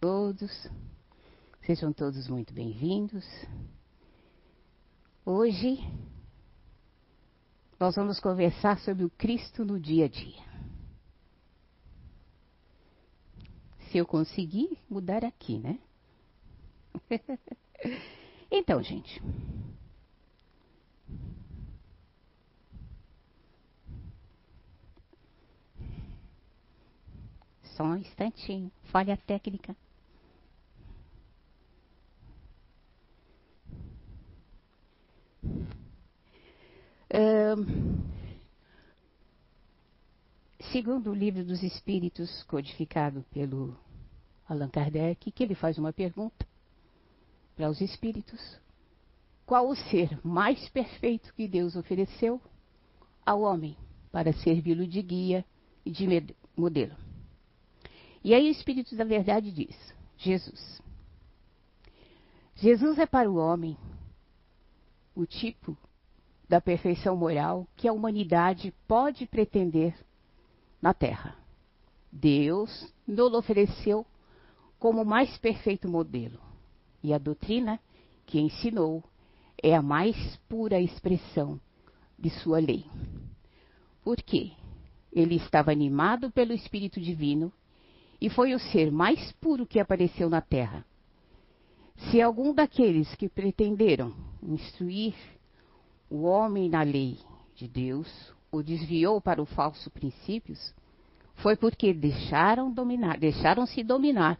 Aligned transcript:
todos. 0.00 0.50
Sejam 1.66 1.92
todos 1.92 2.26
muito 2.26 2.54
bem-vindos. 2.54 3.24
Hoje 5.26 5.78
nós 7.78 7.94
vamos 7.96 8.18
conversar 8.18 8.78
sobre 8.80 9.04
o 9.04 9.10
Cristo 9.10 9.62
no 9.62 9.78
dia 9.78 10.06
a 10.06 10.08
dia. 10.08 10.42
Se 13.90 13.98
eu 13.98 14.06
conseguir 14.06 14.78
mudar 14.88 15.22
aqui, 15.22 15.58
né? 15.58 15.78
então, 18.50 18.82
gente. 18.82 19.22
Só 27.76 27.84
um 27.84 27.96
instantinho. 27.96 28.72
Falha 28.84 29.16
técnica. 29.16 29.76
Segundo 40.72 41.10
o 41.10 41.14
livro 41.14 41.44
dos 41.44 41.62
Espíritos, 41.62 42.42
codificado 42.44 43.24
pelo 43.32 43.76
Allan 44.48 44.68
Kardec, 44.68 45.30
que 45.32 45.42
ele 45.42 45.54
faz 45.54 45.78
uma 45.78 45.92
pergunta 45.92 46.46
para 47.56 47.68
os 47.68 47.80
espíritos: 47.80 48.58
qual 49.44 49.68
o 49.68 49.74
ser 49.74 50.18
mais 50.24 50.68
perfeito 50.68 51.34
que 51.34 51.48
Deus 51.48 51.76
ofereceu 51.76 52.40
ao 53.26 53.42
homem 53.42 53.76
para 54.12 54.32
servi-lo 54.32 54.86
de 54.86 55.02
guia 55.02 55.44
e 55.84 55.90
de 55.90 56.06
modelo? 56.56 56.96
E 58.22 58.34
aí 58.34 58.48
o 58.48 58.52
Espírito 58.52 58.94
da 58.96 59.04
Verdade 59.04 59.50
diz: 59.50 59.94
Jesus. 60.16 60.80
Jesus 62.54 62.98
é 62.98 63.06
para 63.06 63.30
o 63.30 63.36
homem 63.36 63.76
o 65.14 65.26
tipo 65.26 65.76
da 66.50 66.60
perfeição 66.60 67.14
moral 67.14 67.64
que 67.76 67.86
a 67.86 67.92
humanidade 67.92 68.74
pode 68.88 69.24
pretender 69.24 69.94
na 70.82 70.92
Terra. 70.92 71.36
Deus 72.10 72.92
nos 73.06 73.32
ofereceu 73.32 74.04
como 74.76 75.02
o 75.02 75.06
mais 75.06 75.38
perfeito 75.38 75.88
modelo. 75.88 76.40
E 77.04 77.14
a 77.14 77.18
doutrina 77.18 77.78
que 78.26 78.40
ensinou 78.40 79.00
é 79.62 79.76
a 79.76 79.80
mais 79.80 80.16
pura 80.48 80.80
expressão 80.80 81.60
de 82.18 82.30
sua 82.30 82.58
lei. 82.58 82.84
Por 84.02 84.16
quê? 84.16 84.50
Ele 85.12 85.36
estava 85.36 85.70
animado 85.70 86.32
pelo 86.32 86.52
Espírito 86.52 87.00
Divino 87.00 87.52
e 88.20 88.28
foi 88.28 88.54
o 88.54 88.58
ser 88.58 88.90
mais 88.90 89.30
puro 89.34 89.64
que 89.64 89.78
apareceu 89.78 90.28
na 90.28 90.40
Terra. 90.40 90.84
Se 92.10 92.20
algum 92.20 92.52
daqueles 92.52 93.14
que 93.14 93.28
pretenderam 93.28 94.12
instruir 94.42 95.14
o 96.10 96.22
homem 96.22 96.68
na 96.68 96.82
lei 96.82 97.18
de 97.54 97.68
Deus 97.68 98.34
o 98.50 98.62
desviou 98.62 99.20
para 99.20 99.40
o 99.40 99.46
falso 99.46 99.88
princípios, 99.90 100.74
foi 101.36 101.56
porque 101.56 101.94
deixaram 101.94 102.70
dominar, 102.70 103.16
deixaram-se 103.16 103.84
dominar 103.84 104.38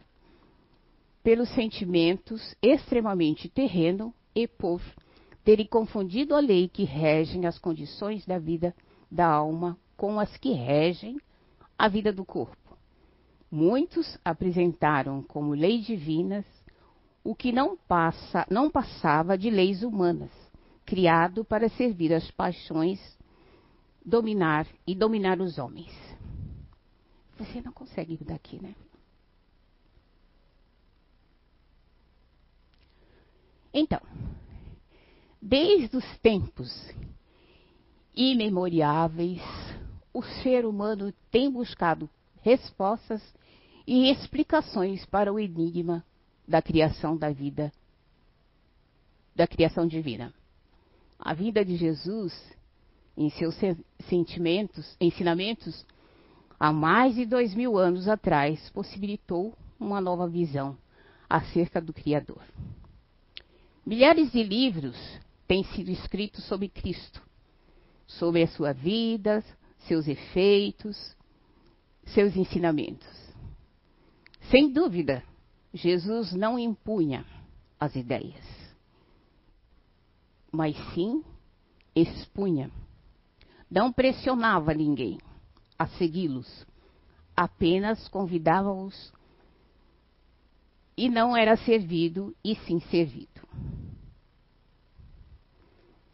pelos 1.23 1.49
sentimentos 1.55 2.55
extremamente 2.61 3.47
terreno 3.47 4.13
e 4.35 4.47
por 4.47 4.81
terem 5.43 5.65
confundido 5.65 6.35
a 6.35 6.39
lei 6.39 6.67
que 6.67 6.83
regem 6.83 7.45
as 7.45 7.57
condições 7.57 8.25
da 8.25 8.37
vida 8.37 8.75
da 9.09 9.27
alma 9.27 9.77
com 9.95 10.19
as 10.19 10.35
que 10.37 10.51
regem 10.51 11.19
a 11.77 11.87
vida 11.87 12.11
do 12.11 12.25
corpo. 12.25 12.57
Muitos 13.49 14.17
apresentaram 14.23 15.21
como 15.23 15.53
leis 15.53 15.85
divinas 15.85 16.45
o 17.23 17.35
que 17.35 17.51
não 17.51 17.77
passa, 17.77 18.45
não 18.49 18.69
passava 18.69 19.37
de 19.37 19.49
leis 19.49 19.83
humanas, 19.83 20.31
criado 20.91 21.45
para 21.45 21.69
servir 21.69 22.11
as 22.13 22.29
paixões, 22.31 22.99
dominar 24.05 24.67
e 24.85 24.93
dominar 24.93 25.39
os 25.39 25.57
homens. 25.57 25.89
Você 27.37 27.61
não 27.61 27.71
consegue 27.71 28.15
ir 28.15 28.25
daqui, 28.25 28.61
né? 28.61 28.75
Então, 33.73 34.01
desde 35.41 35.95
os 35.95 36.17
tempos 36.17 36.69
imemoriáveis, 38.13 39.41
o 40.13 40.21
ser 40.21 40.65
humano 40.65 41.13
tem 41.31 41.49
buscado 41.49 42.09
respostas 42.41 43.23
e 43.87 44.11
explicações 44.11 45.05
para 45.05 45.31
o 45.31 45.39
enigma 45.39 46.03
da 46.45 46.61
criação 46.61 47.15
da 47.15 47.31
vida, 47.31 47.71
da 49.33 49.47
criação 49.47 49.87
divina. 49.87 50.33
A 51.23 51.35
vida 51.35 51.63
de 51.63 51.75
Jesus, 51.77 52.33
em 53.15 53.29
seus 53.29 53.55
sentimentos, 54.09 54.97
ensinamentos, 54.99 55.85
há 56.59 56.73
mais 56.73 57.13
de 57.13 57.27
dois 57.27 57.53
mil 57.53 57.77
anos 57.77 58.07
atrás, 58.07 58.71
possibilitou 58.71 59.55
uma 59.79 60.01
nova 60.01 60.27
visão 60.27 60.75
acerca 61.29 61.79
do 61.79 61.93
Criador. 61.93 62.41
Milhares 63.85 64.31
de 64.31 64.41
livros 64.41 64.97
têm 65.47 65.63
sido 65.63 65.91
escritos 65.91 66.43
sobre 66.45 66.67
Cristo, 66.67 67.21
sobre 68.07 68.41
a 68.41 68.47
sua 68.47 68.73
vida, 68.73 69.43
seus 69.87 70.07
efeitos, 70.07 71.15
seus 72.05 72.35
ensinamentos. 72.35 73.07
Sem 74.49 74.73
dúvida, 74.73 75.23
Jesus 75.71 76.33
não 76.33 76.57
impunha 76.57 77.23
as 77.79 77.95
ideias 77.95 78.60
mas 80.51 80.75
sim 80.93 81.23
expunha. 81.95 82.69
Não 83.69 83.91
pressionava 83.91 84.73
ninguém 84.73 85.17
a 85.79 85.87
segui-los, 85.87 86.65
apenas 87.35 88.07
convidava-os 88.09 89.13
e 90.97 91.09
não 91.09 91.35
era 91.35 91.55
servido 91.55 92.35
e 92.43 92.55
sim 92.55 92.79
servido. 92.81 93.41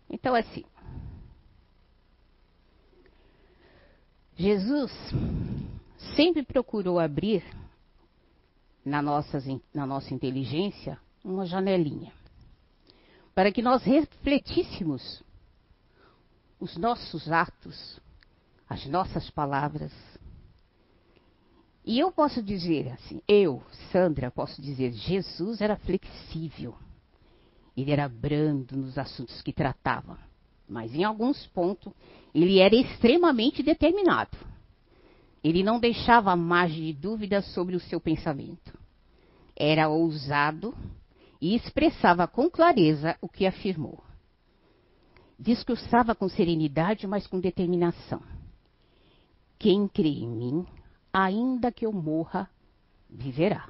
Então, 0.10 0.36
assim, 0.36 0.64
Jesus 4.36 4.92
sempre 6.16 6.44
procurou 6.44 7.00
abrir 7.00 7.44
na, 8.86 9.02
nossas, 9.02 9.44
na 9.74 9.86
nossa 9.86 10.14
inteligência 10.14 11.00
uma 11.26 11.46
janelinha 11.46 12.14
para 13.38 13.52
que 13.52 13.62
nós 13.62 13.84
refletíssemos 13.84 15.22
os 16.60 16.76
nossos 16.76 17.32
atos, 17.32 18.02
as 18.68 18.84
nossas 18.88 19.30
palavras. 19.30 19.94
E 21.86 22.00
eu 22.00 22.12
posso 22.12 22.42
dizer 22.42 22.88
assim, 22.94 23.22
eu, 23.28 23.62
Sandra, 23.92 24.32
posso 24.32 24.60
dizer, 24.60 24.92
Jesus 24.92 25.62
era 25.62 25.76
flexível. 25.76 26.76
Ele 27.78 27.92
era 27.92 28.10
brando 28.10 28.76
nos 28.76 28.98
assuntos 28.98 29.40
que 29.44 29.54
tratava, 29.54 30.18
mas 30.68 30.96
em 30.96 31.04
alguns 31.04 31.46
pontos 31.46 31.94
ele 32.34 32.58
era 32.58 32.76
extremamente 32.76 33.62
determinado. 33.62 34.36
Ele 35.44 35.62
não 35.62 35.80
deixava 35.80 36.36
margem 36.36 36.86
de 36.86 36.94
dúvida 36.94 37.44
sobre 37.44 37.76
o 37.76 37.80
seu 37.80 38.02
pensamento. 38.02 38.76
Era 39.56 39.90
ousado 39.90 40.76
e 41.42 41.56
expressava 41.56 42.28
com 42.28 42.50
clareza 42.50 43.18
o 43.22 43.30
que 43.30 43.46
afirmou. 43.46 44.04
Discursava 45.40 46.16
com 46.16 46.28
serenidade, 46.28 47.06
mas 47.06 47.28
com 47.28 47.40
determinação. 47.40 48.22
Quem 49.60 49.88
crê 49.88 50.10
em 50.10 50.28
mim, 50.28 50.66
ainda 51.14 51.72
que 51.72 51.86
eu 51.86 51.92
morra, 51.92 52.50
viverá. 53.10 53.70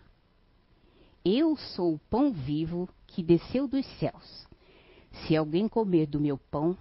Eu 1.23 1.57
sou 1.57 1.95
o 1.95 1.99
pão 2.09 2.31
vivo 2.31 2.87
que 3.05 3.21
desceu 3.21 3.67
dos 3.67 3.85
céus. 3.99 4.47
Se 5.11 5.35
alguém 5.35 5.67
comer 5.67 6.05
do 6.07 6.21
meu 6.21 6.37
pão, 6.37 6.77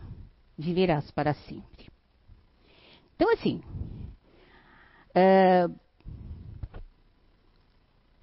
viverás 0.56 1.10
para 1.10 1.34
sempre. 1.34 1.90
Então, 3.14 3.32
assim, 3.32 3.60
uh, 5.16 5.74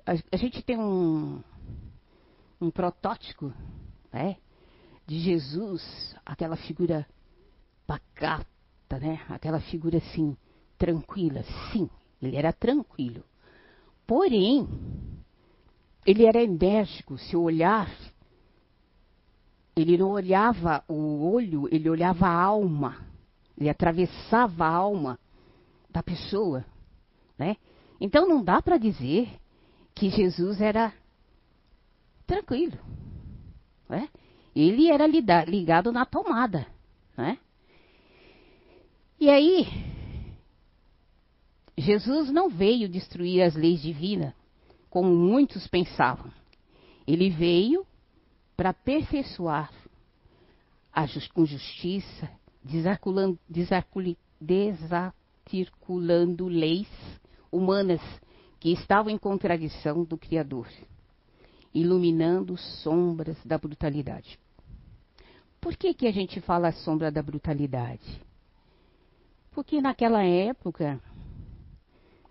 a, 0.06 0.12
a, 0.32 0.38
gente 0.38 0.62
tem 0.62 0.78
um, 0.78 1.42
um 2.64 2.72
protótipo 2.72 3.54
né, 4.12 4.38
de 5.06 5.20
Jesus, 5.20 6.16
aquela 6.26 6.56
figura 6.56 7.06
pacata, 7.86 9.00
né, 9.00 9.22
aquela 9.30 9.60
figura 9.60 9.98
assim, 9.98 10.38
tranquila. 10.78 11.44
Sim, 11.72 11.90
ele 12.22 12.38
era 12.38 12.54
tranquilo. 12.54 13.24
Porém, 14.08 14.68
ele 16.06 16.26
era 16.26 16.42
enérgico, 16.42 17.18
seu 17.18 17.42
olhar, 17.42 17.90
ele 19.76 19.98
não 19.98 20.12
olhava 20.12 20.84
o 20.88 21.32
olho, 21.32 21.68
ele 21.72 21.90
olhava 21.90 22.28
a 22.28 22.42
alma, 22.42 22.98
ele 23.58 23.70
atravessava 23.70 24.66
a 24.66 24.70
alma 24.74 25.20
da 25.90 26.04
pessoa, 26.04 26.66
né? 27.38 27.58
Então 28.00 28.28
não 28.28 28.44
dá 28.44 28.62
para 28.62 28.78
dizer 28.78 29.30
que 29.96 30.10
Jesus 30.10 30.60
era 30.60 30.94
tranquilo. 32.34 32.80
Né? 33.88 34.10
Ele 34.56 34.90
era 34.90 35.06
ligado 35.08 35.92
na 35.92 36.06
tomada. 36.06 36.66
Né? 37.16 37.38
E 39.20 39.30
aí, 39.30 39.68
Jesus 41.78 42.32
não 42.32 42.50
veio 42.50 42.90
destruir 42.90 43.44
as 43.44 43.56
leis 43.56 43.82
divinas, 43.82 44.34
como 44.90 45.16
muitos 45.16 45.68
pensavam. 45.68 46.32
Ele 47.06 47.30
veio 47.30 47.86
para 48.58 48.70
aperfeiçoar 48.70 49.72
just, 51.08 51.32
com 51.34 51.46
justiça, 51.46 52.30
desarticulando, 52.64 53.38
desarticulando 54.40 56.48
leis 56.48 56.88
humanas 57.52 58.02
que 58.60 58.72
estavam 58.72 59.12
em 59.12 59.18
contradição 59.18 60.04
do 60.04 60.18
Criador, 60.18 60.68
iluminando 61.74 62.58
sombras 62.58 63.38
da 63.46 63.58
brutalidade. 63.58 64.40
Por 65.60 65.76
que, 65.76 65.94
que 65.94 66.08
a 66.08 66.12
gente 66.12 66.42
fala 66.42 66.72
sombra 66.72 67.12
da 67.12 67.22
brutalidade? 67.22 68.22
Porque 69.52 69.82
naquela 69.82 70.24
época 70.24 71.02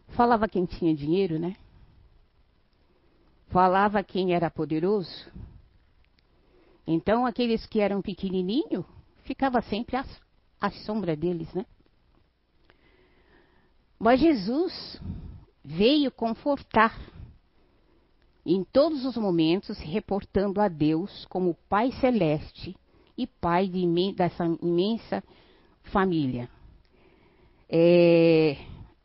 falava 0.08 0.48
quem 0.48 0.66
tinha 0.66 0.94
dinheiro, 0.94 1.38
né? 1.38 1.56
Falava 3.48 4.02
quem 4.02 4.34
era 4.34 4.50
poderoso. 4.50 5.30
Então 6.86 7.24
aqueles 7.24 7.64
que 7.66 7.80
eram 7.80 8.02
pequenininho 8.02 8.84
ficava 9.24 9.62
sempre 9.62 9.96
à, 9.96 10.04
à 10.60 10.70
sombra 10.70 11.16
deles, 11.16 11.52
né? 11.54 11.64
Mas 13.98 14.20
Jesus 14.20 15.00
veio 15.64 16.10
confortar 16.10 16.98
em 18.44 18.64
todos 18.64 19.04
os 19.04 19.16
momentos, 19.16 19.78
reportando 19.78 20.60
a 20.60 20.68
Deus 20.68 21.24
como 21.26 21.56
Pai 21.68 21.92
Celeste 21.92 22.76
e 23.16 23.26
Pai 23.26 23.68
de, 23.68 24.12
dessa 24.12 24.44
imensa 24.60 25.22
família. 25.84 26.48
É, 27.68 28.56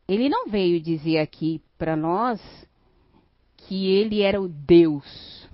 ele 0.08 0.30
não 0.30 0.48
veio 0.48 0.82
dizer 0.82 1.20
aqui 1.20 1.62
para 1.78 1.96
nós 1.96 2.42
que 3.58 3.88
ele 3.88 4.22
era 4.22 4.42
o 4.42 4.48
Deus. 4.48 5.48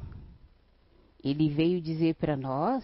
Ele 1.24 1.50
veio 1.50 1.82
dizer 1.82 2.16
para 2.16 2.38
nós 2.38 2.84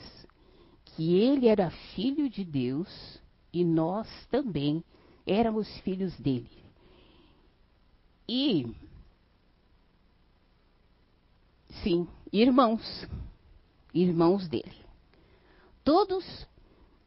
que 0.86 1.16
ele 1.16 1.48
era 1.48 1.72
filho 1.96 2.30
de 2.30 2.44
Deus 2.44 3.20
e 3.54 3.64
nós 3.64 4.08
também 4.30 4.84
éramos 5.26 5.68
filhos 5.80 6.18
dele. 6.18 6.50
E, 8.28 8.68
sim, 11.70 12.08
irmãos, 12.32 13.08
irmãos 13.94 14.48
dele. 14.48 14.76
Todos 15.84 16.48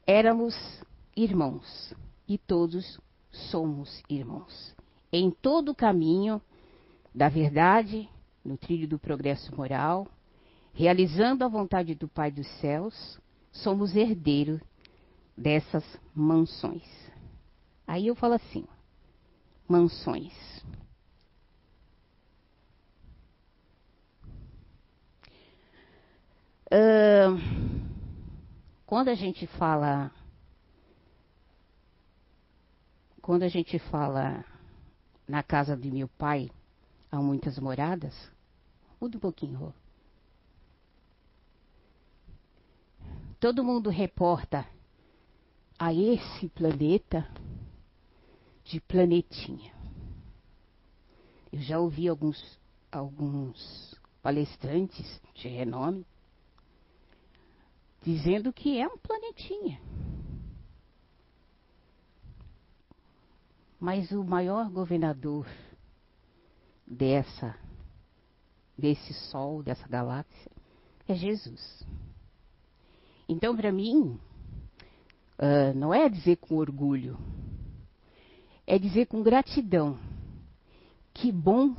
éramos 0.07 0.55
irmãos 1.17 1.95
e 2.27 2.39
todos 2.39 2.99
somos 3.31 4.03
irmãos. 4.09 4.75
Em 5.13 5.31
todo 5.31 5.71
o 5.71 5.75
caminho 5.75 6.41
da 7.15 7.29
verdade, 7.29 8.09
no 8.45 8.57
trilho 8.57 8.89
do 8.89 8.99
progresso 8.99 9.55
moral, 9.55 10.07
realizando 10.73 11.45
a 11.45 11.49
vontade 11.49 11.95
do 11.95 12.09
Pai 12.09 12.31
dos 12.31 12.47
céus, 12.61 13.19
somos 13.53 13.95
herdeiros 13.95 14.61
dessas 15.37 15.85
mansões. 16.15 16.83
Aí 17.87 18.07
eu 18.07 18.15
falo 18.15 18.35
assim: 18.35 18.65
mansões. 19.69 20.33
Quando 28.87 29.09
a 29.09 29.15
gente 29.15 29.47
fala. 29.47 30.11
Quando 33.21 33.43
a 33.43 33.49
gente 33.49 33.79
fala 33.79 34.45
na 35.29 35.43
casa 35.43 35.77
de 35.77 35.91
meu 35.91 36.09
pai, 36.09 36.51
há 37.11 37.17
muitas 37.17 37.59
moradas. 37.59 38.15
Muda 39.01 39.17
um 39.17 39.21
pouquinho. 39.21 39.75
Todo 43.39 43.65
mundo 43.65 43.91
reporta 43.91 44.67
a 45.79 45.93
esse 45.93 46.49
planeta 46.49 47.29
de 48.65 48.81
planetinha. 48.81 49.75
Eu 51.53 51.61
já 51.61 51.79
ouvi 51.79 52.09
alguns, 52.09 52.59
alguns 52.91 54.01
palestrantes 54.23 55.21
de 55.35 55.49
renome 55.49 56.07
dizendo 58.03 58.53
que 58.53 58.79
é 58.79 58.87
um 58.87 58.99
planetinha. 58.99 59.81
Mas 63.79 64.11
o 64.13 64.23
maior 64.23 64.71
governador 64.71 65.47
dessa 66.87 67.57
desse 68.77 69.13
sol, 69.31 69.63
dessa 69.63 69.87
galáxia 69.87 70.51
é 71.07 71.15
Jesus. 71.15 71.85
Então, 73.29 73.57
para 73.57 73.71
mim, 73.71 74.19
uh, 75.39 75.77
não 75.77 75.95
é 75.95 76.09
dizer 76.09 76.37
com 76.37 76.57
orgulho, 76.57 77.19
é 78.67 78.79
dizer 78.79 79.07
com 79.07 79.23
gratidão. 79.23 79.99
Que 81.15 81.31
bom 81.31 81.77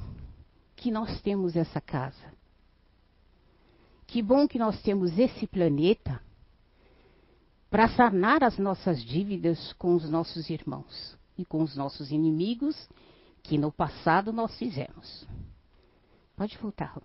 que 0.76 0.92
nós 0.92 1.22
temos 1.22 1.56
essa 1.56 1.82
casa. 1.82 2.33
Que 4.14 4.22
bom 4.22 4.48
que 4.48 4.60
nós 4.60 4.80
temos 4.84 5.18
esse 5.18 5.48
planeta 5.48 6.22
para 7.68 7.90
sanar 7.96 8.44
as 8.44 8.60
nossas 8.60 9.04
dívidas 9.04 9.74
com 9.74 9.96
os 9.96 10.08
nossos 10.08 10.52
irmãos 10.52 11.18
e 11.36 11.44
com 11.44 11.64
os 11.64 11.76
nossos 11.76 12.12
inimigos 12.12 12.88
que 13.42 13.58
no 13.58 13.72
passado 13.72 14.32
nós 14.32 14.56
fizemos. 14.56 15.28
Pode 16.36 16.56
voltar. 16.60 16.96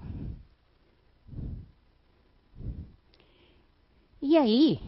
E 4.20 4.36
aí, 4.36 4.78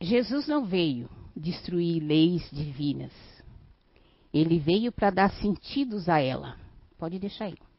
Jesus 0.00 0.48
não 0.48 0.64
veio 0.64 1.08
destruir 1.36 2.02
leis 2.02 2.50
divinas. 2.50 3.12
Ele 4.34 4.58
veio 4.58 4.90
para 4.90 5.10
dar 5.10 5.30
sentidos 5.34 6.08
a 6.08 6.18
ela. 6.18 6.58
Pode 6.98 7.20
deixar 7.20 7.44
aí. 7.44 7.71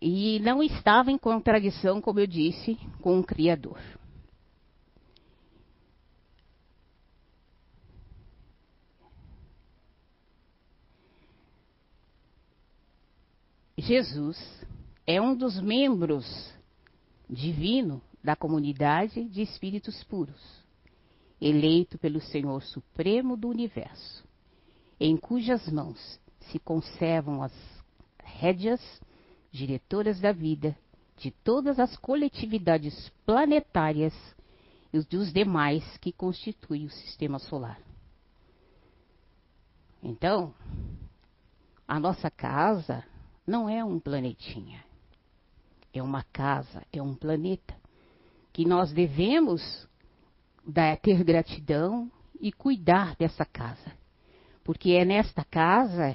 E 0.00 0.38
não 0.40 0.62
estava 0.62 1.10
em 1.10 1.18
contradição, 1.18 2.00
como 2.00 2.20
eu 2.20 2.26
disse, 2.26 2.78
com 3.00 3.18
o 3.18 3.24
Criador. 3.24 3.80
Jesus 13.78 14.36
é 15.06 15.20
um 15.20 15.36
dos 15.36 15.60
membros 15.60 16.26
divino 17.28 18.02
da 18.22 18.34
comunidade 18.34 19.24
de 19.28 19.42
espíritos 19.42 20.02
puros, 20.04 20.64
eleito 21.40 21.98
pelo 21.98 22.20
Senhor 22.20 22.62
Supremo 22.62 23.36
do 23.36 23.48
Universo, 23.48 24.26
em 24.98 25.16
cujas 25.16 25.68
mãos 25.68 26.18
se 26.50 26.58
conservam 26.58 27.42
as 27.42 27.52
rédeas 28.18 28.80
diretoras 29.56 30.20
da 30.20 30.32
vida 30.32 30.76
de 31.16 31.30
todas 31.30 31.80
as 31.80 31.96
coletividades 31.96 33.10
planetárias 33.24 34.14
e 34.92 35.00
dos 35.00 35.32
demais 35.32 35.96
que 35.98 36.12
constituem 36.12 36.84
o 36.84 36.90
sistema 36.90 37.38
solar. 37.38 37.80
Então, 40.02 40.54
a 41.88 41.98
nossa 41.98 42.30
casa 42.30 43.04
não 43.46 43.68
é 43.68 43.84
um 43.84 43.98
planetinha. 43.98 44.84
É 45.92 46.02
uma 46.02 46.22
casa, 46.24 46.84
é 46.92 47.02
um 47.02 47.14
planeta 47.14 47.74
que 48.52 48.66
nós 48.66 48.92
devemos 48.92 49.88
dar, 50.66 50.98
ter 50.98 51.24
gratidão 51.24 52.10
e 52.40 52.52
cuidar 52.52 53.16
dessa 53.16 53.44
casa. 53.44 53.92
Porque 54.62 54.92
é 54.92 55.04
nesta 55.04 55.44
casa 55.44 56.14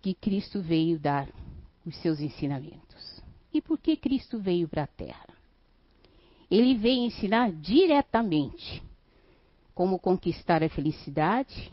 que 0.00 0.14
Cristo 0.14 0.60
veio 0.60 0.98
dar 0.98 1.28
os 1.84 1.96
seus 1.96 2.20
ensinamentos. 2.20 3.22
E 3.52 3.60
por 3.60 3.78
que 3.78 3.96
Cristo 3.96 4.38
veio 4.38 4.68
para 4.68 4.84
a 4.84 4.86
Terra? 4.86 5.28
Ele 6.50 6.74
veio 6.76 7.04
ensinar 7.06 7.52
diretamente 7.52 8.82
como 9.74 9.98
conquistar 9.98 10.62
a 10.62 10.68
felicidade 10.68 11.72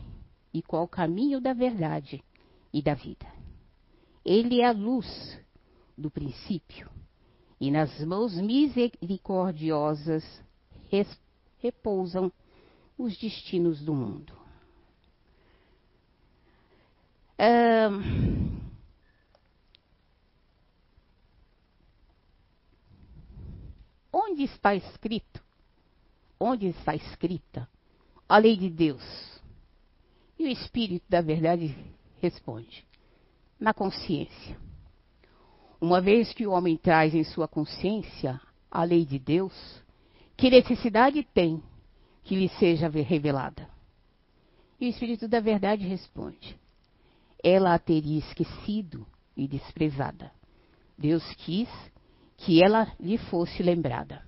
e 0.52 0.62
qual 0.62 0.84
o 0.84 0.88
caminho 0.88 1.40
da 1.40 1.52
verdade 1.52 2.24
e 2.72 2.80
da 2.82 2.94
vida. 2.94 3.26
Ele 4.24 4.60
é 4.60 4.66
a 4.66 4.72
luz 4.72 5.38
do 5.96 6.10
princípio, 6.10 6.90
e 7.60 7.70
nas 7.70 8.02
mãos 8.04 8.34
misericordiosas 8.34 10.24
repousam 11.58 12.32
os 12.96 13.16
destinos 13.18 13.82
do 13.82 13.94
mundo. 13.94 14.32
Onde 24.12 24.44
está 24.44 24.74
escrito? 24.74 25.42
Onde 26.38 26.66
está 26.66 26.94
escrita 26.94 27.68
a 28.28 28.38
lei 28.38 28.56
de 28.56 28.70
Deus? 28.70 29.02
E 30.38 30.44
o 30.44 30.48
Espírito 30.48 31.04
da 31.08 31.20
Verdade 31.20 31.76
responde: 32.20 32.84
na 33.58 33.74
consciência. 33.74 34.56
Uma 35.80 36.00
vez 36.00 36.32
que 36.32 36.46
o 36.46 36.52
homem 36.52 36.76
traz 36.76 37.14
em 37.14 37.24
sua 37.24 37.48
consciência 37.48 38.40
a 38.70 38.84
lei 38.84 39.04
de 39.04 39.18
Deus, 39.18 39.52
que 40.36 40.50
necessidade 40.50 41.22
tem 41.22 41.62
que 42.22 42.36
lhe 42.36 42.48
seja 42.48 42.88
revelada? 42.88 43.68
E 44.80 44.86
o 44.86 44.88
Espírito 44.88 45.28
da 45.28 45.40
Verdade 45.40 45.86
responde: 45.86 46.58
ela 47.42 47.74
a 47.74 47.78
teria 47.78 48.18
esquecido 48.18 49.06
e 49.36 49.46
desprezada. 49.48 50.30
Deus 50.96 51.24
quis 51.34 51.68
que 52.40 52.62
ela 52.62 52.90
lhe 52.98 53.18
fosse 53.18 53.62
lembrada. 53.62 54.24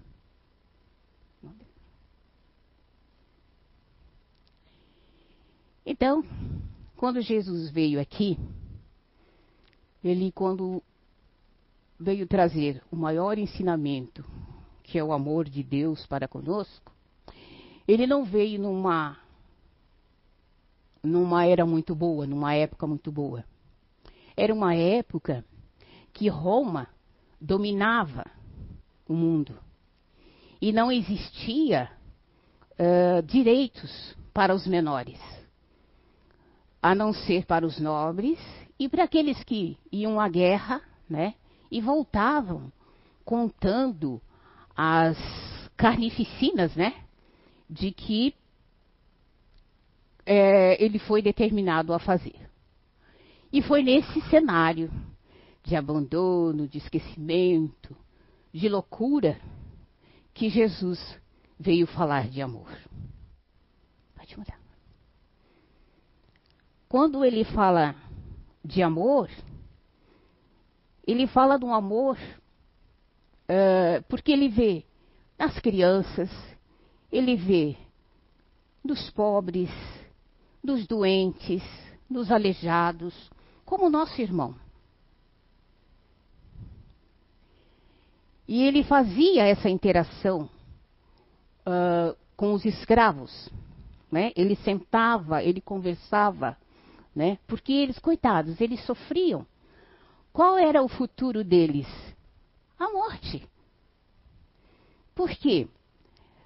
Então, 5.84 6.22
quando 6.96 7.20
Jesus 7.22 7.70
veio 7.70 7.98
aqui, 7.98 8.38
ele 10.04 10.30
quando 10.30 10.82
veio 11.98 12.26
trazer 12.26 12.82
o 12.90 12.96
maior 12.96 13.38
ensinamento, 13.38 14.24
que 14.82 14.98
é 14.98 15.04
o 15.04 15.12
amor 15.12 15.48
de 15.48 15.62
Deus 15.62 16.06
para 16.06 16.28
conosco, 16.28 16.92
ele 17.88 18.06
não 18.06 18.24
veio 18.24 18.60
numa 18.60 19.18
numa 21.02 21.46
era 21.46 21.64
muito 21.66 21.94
boa, 21.94 22.26
numa 22.26 22.54
época 22.54 22.86
muito 22.86 23.10
boa. 23.10 23.44
Era 24.36 24.54
uma 24.54 24.74
época 24.74 25.44
que 26.12 26.28
Roma 26.28 26.88
dominava 27.42 28.24
o 29.08 29.14
mundo 29.14 29.58
e 30.60 30.72
não 30.72 30.92
existia 30.92 31.90
uh, 32.78 33.20
direitos 33.22 34.16
para 34.32 34.54
os 34.54 34.64
menores, 34.64 35.18
a 36.80 36.94
não 36.94 37.12
ser 37.12 37.44
para 37.44 37.66
os 37.66 37.80
nobres 37.80 38.38
e 38.78 38.88
para 38.88 39.02
aqueles 39.02 39.42
que 39.42 39.76
iam 39.90 40.20
à 40.20 40.28
guerra, 40.28 40.80
né, 41.10 41.34
e 41.68 41.80
voltavam 41.80 42.72
contando 43.24 44.22
as 44.76 45.18
carnificinas, 45.76 46.74
né, 46.76 46.94
de 47.68 47.90
que 47.90 48.34
é, 50.24 50.82
ele 50.82 51.00
foi 51.00 51.20
determinado 51.20 51.92
a 51.92 51.98
fazer. 51.98 52.36
E 53.52 53.60
foi 53.60 53.82
nesse 53.82 54.20
cenário 54.30 54.90
de 55.62 55.76
abandono, 55.76 56.66
de 56.66 56.78
esquecimento, 56.78 57.96
de 58.52 58.68
loucura, 58.68 59.40
que 60.34 60.48
Jesus 60.48 60.98
veio 61.58 61.86
falar 61.86 62.28
de 62.28 62.42
amor. 62.42 62.70
Pode 64.16 64.38
mudar. 64.38 64.60
Quando 66.88 67.24
ele 67.24 67.44
fala 67.44 67.94
de 68.64 68.82
amor, 68.82 69.30
ele 71.06 71.26
fala 71.26 71.58
de 71.58 71.64
um 71.64 71.74
amor 71.74 72.18
uh, 73.48 74.02
porque 74.08 74.32
ele 74.32 74.48
vê 74.48 74.84
nas 75.38 75.58
crianças, 75.58 76.30
ele 77.10 77.36
vê 77.36 77.76
dos 78.84 79.10
pobres, 79.10 79.70
dos 80.62 80.86
doentes, 80.86 81.62
dos 82.08 82.30
aleijados, 82.30 83.30
como 83.64 83.88
nosso 83.88 84.20
irmão. 84.20 84.54
E 88.52 88.64
ele 88.64 88.84
fazia 88.84 89.44
essa 89.44 89.70
interação 89.70 90.46
uh, 91.66 92.14
com 92.36 92.52
os 92.52 92.66
escravos. 92.66 93.48
Né? 94.10 94.30
Ele 94.36 94.56
sentava, 94.56 95.42
ele 95.42 95.62
conversava, 95.62 96.58
né? 97.16 97.38
porque 97.46 97.72
eles, 97.72 97.98
coitados, 97.98 98.60
eles 98.60 98.84
sofriam. 98.84 99.46
Qual 100.34 100.58
era 100.58 100.82
o 100.82 100.88
futuro 100.88 101.42
deles? 101.42 101.86
A 102.78 102.92
morte. 102.92 103.42
Por 105.14 105.30
quê? 105.30 105.66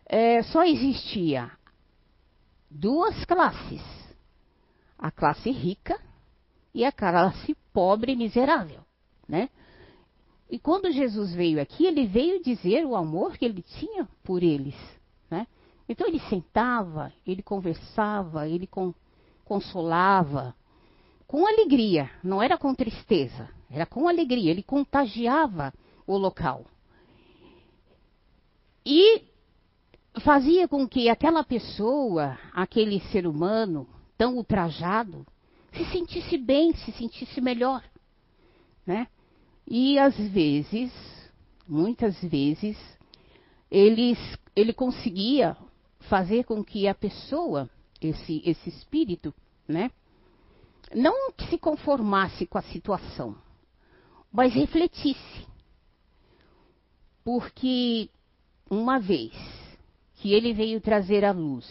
É, 0.05 0.45
só 0.45 0.63
existia 0.63 1.51
duas 2.71 3.25
classes: 3.25 3.83
a 4.97 5.11
classe 5.11 5.51
rica 5.51 6.01
e 6.73 6.85
a 6.85 6.93
classe 6.93 7.57
pobre 7.73 8.13
e 8.13 8.17
miserável. 8.17 8.83
Né? 9.29 9.51
E 10.49 10.59
quando 10.59 10.93
Jesus 10.93 11.35
veio 11.35 11.61
aqui, 11.61 11.87
ele 11.87 12.07
veio 12.07 12.43
dizer 12.43 12.85
o 12.87 12.95
amor 12.95 13.37
que 13.37 13.45
ele 13.45 13.63
tinha 13.63 14.09
por 14.23 14.43
eles. 14.43 14.77
Né? 15.31 15.47
Então 15.89 16.07
ele 16.07 16.21
sentava, 16.21 17.13
ele 17.27 17.43
conversava, 17.43 18.49
ele 18.49 18.67
con 18.67 18.95
consolava, 19.45 20.57
com 21.25 21.47
alegria, 21.47 22.11
não 22.23 22.43
era 22.43 22.59
com 22.59 22.75
tristeza, 22.75 23.49
era 23.71 23.87
com 23.87 24.09
alegria, 24.09 24.51
ele 24.51 24.63
contagiava 24.63 25.73
o 26.05 26.17
local. 26.17 26.65
E 28.85 29.23
fazia 30.21 30.67
com 30.67 30.87
que 30.89 31.09
aquela 31.09 31.45
pessoa, 31.45 32.37
aquele 32.53 32.99
ser 33.13 33.25
humano 33.25 33.87
tão 34.19 34.37
ultrajado, 34.37 35.25
se 35.73 35.85
sentisse 35.87 36.37
bem, 36.39 36.75
se 36.75 36.91
sentisse 36.91 37.41
melhor, 37.41 37.85
né? 38.85 39.07
E 39.67 39.99
às 39.99 40.17
vezes, 40.17 40.93
muitas 41.67 42.21
vezes, 42.23 42.79
eles, 43.71 44.19
ele 44.55 44.73
conseguia 44.73 45.57
fazer 46.01 46.45
com 46.45 46.63
que 46.63 46.87
a 46.87 46.95
pessoa, 46.95 47.69
esse, 48.01 48.43
esse 48.45 48.69
espírito, 48.69 49.35
né, 49.67 49.91
não 50.95 51.33
se 51.49 51.59
conformasse 51.59 52.47
com 52.47 52.59
a 52.59 52.63
situação, 52.63 53.37
mas 54.33 54.55
refletisse. 54.55 55.47
Porque 57.25 58.09
uma 58.71 59.01
vez 59.01 59.33
que 60.17 60.33
ele 60.33 60.53
veio 60.53 60.81
trazer 60.81 61.25
a 61.25 61.33
luz, 61.33 61.67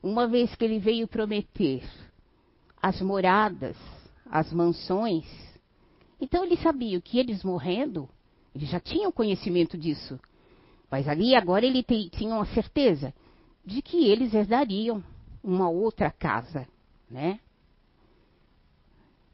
uma 0.00 0.28
vez 0.28 0.54
que 0.54 0.64
ele 0.64 0.78
veio 0.78 1.08
prometer 1.08 1.82
as 2.80 3.00
moradas, 3.00 3.76
as 4.30 4.52
mansões, 4.52 5.24
então 6.20 6.44
ele 6.44 6.56
sabia 6.56 7.00
que 7.00 7.18
eles 7.18 7.42
morrendo, 7.42 8.08
ele 8.54 8.66
já 8.66 8.78
tinha 8.78 9.10
conhecimento 9.10 9.78
disso. 9.78 10.18
Mas 10.90 11.08
ali 11.08 11.34
agora 11.34 11.64
ele 11.64 11.82
tinha 11.82 12.34
uma 12.34 12.46
certeza 12.46 13.14
de 13.64 13.80
que 13.80 14.06
eles 14.08 14.34
herdariam 14.34 15.02
uma 15.42 15.68
outra 15.68 16.10
casa, 16.10 16.66
né? 17.08 17.40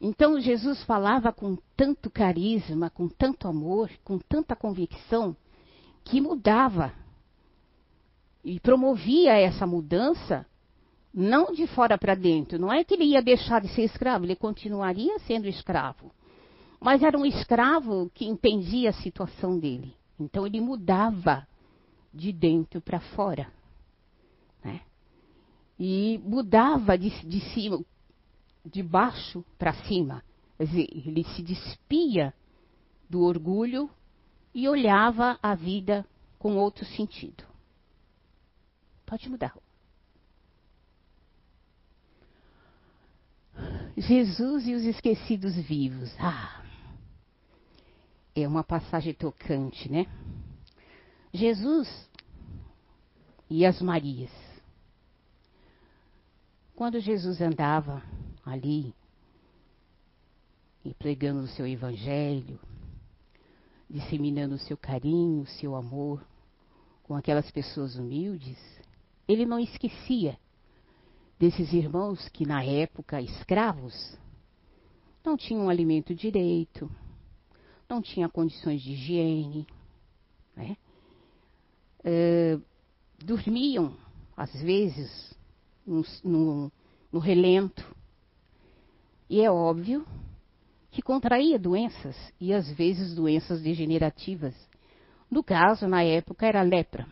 Então 0.00 0.38
Jesus 0.38 0.82
falava 0.84 1.32
com 1.32 1.56
tanto 1.76 2.10
carisma, 2.10 2.90
com 2.90 3.08
tanto 3.08 3.48
amor, 3.48 3.90
com 4.04 4.18
tanta 4.18 4.54
convicção, 4.54 5.34
que 6.04 6.20
mudava 6.20 6.92
e 8.44 8.60
promovia 8.60 9.32
essa 9.32 9.66
mudança 9.66 10.46
não 11.12 11.50
de 11.52 11.66
fora 11.66 11.96
para 11.96 12.14
dentro. 12.14 12.58
Não 12.58 12.70
é 12.70 12.84
que 12.84 12.94
ele 12.94 13.04
ia 13.04 13.22
deixar 13.22 13.60
de 13.60 13.68
ser 13.68 13.82
escravo, 13.82 14.26
ele 14.26 14.36
continuaria 14.36 15.18
sendo 15.20 15.48
escravo. 15.48 16.12
Mas 16.80 17.02
era 17.02 17.18
um 17.18 17.24
escravo 17.24 18.10
que 18.14 18.24
entendia 18.24 18.90
a 18.90 18.94
situação 18.94 19.58
dele. 19.58 19.94
Então 20.18 20.46
ele 20.46 20.60
mudava 20.60 21.46
de 22.12 22.32
dentro 22.32 22.80
para 22.80 23.00
fora. 23.00 23.52
Né? 24.64 24.80
E 25.78 26.20
mudava 26.24 26.96
de, 26.96 27.10
de 27.26 27.40
cima, 27.52 27.84
de 28.64 28.82
baixo 28.82 29.44
para 29.58 29.74
cima. 29.84 30.22
Quer 30.56 30.66
dizer, 30.66 30.88
ele 30.90 31.24
se 31.24 31.42
despia 31.42 32.32
do 33.08 33.22
orgulho 33.22 33.90
e 34.54 34.68
olhava 34.68 35.38
a 35.42 35.54
vida 35.54 36.06
com 36.38 36.56
outro 36.56 36.84
sentido. 36.84 37.44
Pode 39.04 39.28
mudar. 39.28 39.54
Jesus 43.96 44.66
e 44.66 44.74
os 44.74 44.82
esquecidos 44.82 45.56
vivos. 45.56 46.14
Ah, 46.18 46.62
é 48.36 48.46
uma 48.46 48.62
passagem 48.62 49.14
tocante, 49.14 49.90
né? 49.90 50.06
Jesus 51.32 51.88
e 53.48 53.64
as 53.64 53.80
Marias. 53.80 54.30
Quando 56.74 57.00
Jesus 57.00 57.40
andava 57.40 58.02
ali 58.44 58.94
e 60.84 60.92
pregando 60.92 61.40
o 61.40 61.48
seu 61.48 61.66
evangelho, 61.66 62.60
disseminando 63.88 64.56
o 64.56 64.58
seu 64.58 64.76
carinho, 64.76 65.40
o 65.40 65.46
seu 65.46 65.74
amor 65.74 66.22
com 67.04 67.14
aquelas 67.14 67.50
pessoas 67.50 67.96
humildes, 67.96 68.58
ele 69.26 69.46
não 69.46 69.58
esquecia 69.58 70.38
desses 71.38 71.72
irmãos 71.72 72.28
que 72.28 72.44
na 72.44 72.62
época 72.62 73.22
escravos, 73.22 74.18
não 75.24 75.36
tinham 75.36 75.70
alimento 75.70 76.14
direito, 76.14 76.90
não 77.88 78.02
tinha 78.02 78.28
condições 78.28 78.82
de 78.82 78.92
higiene, 78.92 79.66
né? 80.54 80.76
É, 82.04 82.58
dormiam, 83.18 83.96
às 84.36 84.52
vezes, 84.62 85.34
no, 85.86 86.04
no, 86.22 86.72
no 87.12 87.18
relento. 87.18 87.84
E 89.28 89.40
é 89.40 89.50
óbvio 89.50 90.06
que 90.90 91.02
contraía 91.02 91.58
doenças, 91.58 92.16
e 92.40 92.52
às 92.52 92.70
vezes 92.72 93.14
doenças 93.14 93.60
degenerativas. 93.60 94.54
No 95.30 95.42
caso, 95.42 95.86
na 95.86 96.02
época, 96.02 96.46
era 96.46 96.62
lepra. 96.62 97.06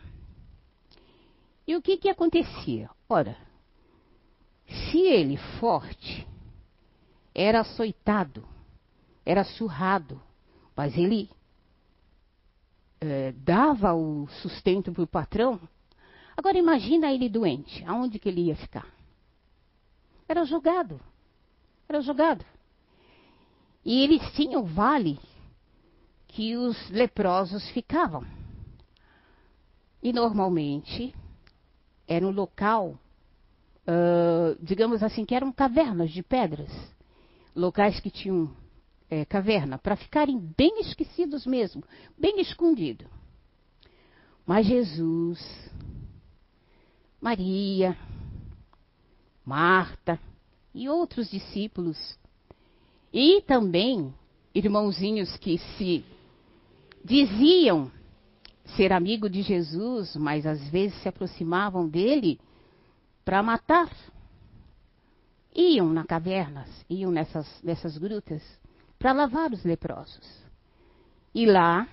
E 1.66 1.74
o 1.76 1.82
que, 1.82 1.96
que 1.96 2.08
acontecia? 2.08 2.88
Ora, 3.08 3.36
se 4.66 4.98
ele 4.98 5.36
forte 5.58 6.26
era 7.34 7.60
açoitado, 7.60 8.46
era 9.26 9.44
surrado, 9.44 10.20
mas 10.76 10.96
ele 10.96 11.30
é, 13.00 13.32
dava 13.32 13.94
o 13.94 14.26
sustento 14.42 14.92
para 14.92 15.02
o 15.02 15.06
patrão. 15.06 15.60
Agora 16.36 16.58
imagina 16.58 17.12
ele 17.12 17.28
doente, 17.28 17.84
aonde 17.84 18.18
que 18.18 18.28
ele 18.28 18.42
ia 18.42 18.56
ficar? 18.56 18.86
Era 20.28 20.44
jogado, 20.44 21.00
era 21.88 22.00
jogado. 22.00 22.44
E 23.84 24.02
eles 24.02 24.22
tinham 24.32 24.62
o 24.62 24.66
vale 24.66 25.18
que 26.28 26.56
os 26.56 26.90
leprosos 26.90 27.68
ficavam. 27.70 28.26
E 30.02 30.12
normalmente 30.12 31.14
era 32.08 32.26
um 32.26 32.30
local, 32.30 32.98
uh, 33.86 34.56
digamos 34.60 35.02
assim, 35.02 35.24
que 35.24 35.34
eram 35.34 35.52
cavernas 35.52 36.10
de 36.10 36.22
pedras 36.22 36.70
locais 37.54 38.00
que 38.00 38.10
tinham 38.10 38.50
é, 39.14 39.24
caverna, 39.24 39.78
para 39.78 39.94
ficarem 39.94 40.38
bem 40.56 40.80
esquecidos 40.80 41.46
mesmo, 41.46 41.84
bem 42.18 42.40
escondidos. 42.40 43.06
Mas 44.44 44.66
Jesus, 44.66 45.70
Maria, 47.20 47.96
Marta 49.44 50.18
e 50.74 50.88
outros 50.88 51.30
discípulos, 51.30 52.18
e 53.12 53.40
também 53.42 54.12
irmãozinhos 54.54 55.36
que 55.36 55.58
se 55.58 56.04
diziam 57.04 57.90
ser 58.76 58.92
amigo 58.92 59.28
de 59.28 59.42
Jesus, 59.42 60.16
mas 60.16 60.44
às 60.44 60.68
vezes 60.70 61.00
se 61.02 61.08
aproximavam 61.08 61.88
dele 61.88 62.40
para 63.24 63.42
matar 63.42 63.90
iam 65.54 65.92
na 65.92 66.04
cavernas, 66.04 66.68
iam 66.90 67.12
nessas, 67.12 67.46
nessas 67.62 67.96
grutas 67.96 68.42
para 69.04 69.12
lavar 69.12 69.52
os 69.52 69.62
leprosos. 69.62 70.42
E 71.34 71.44
lá, 71.44 71.86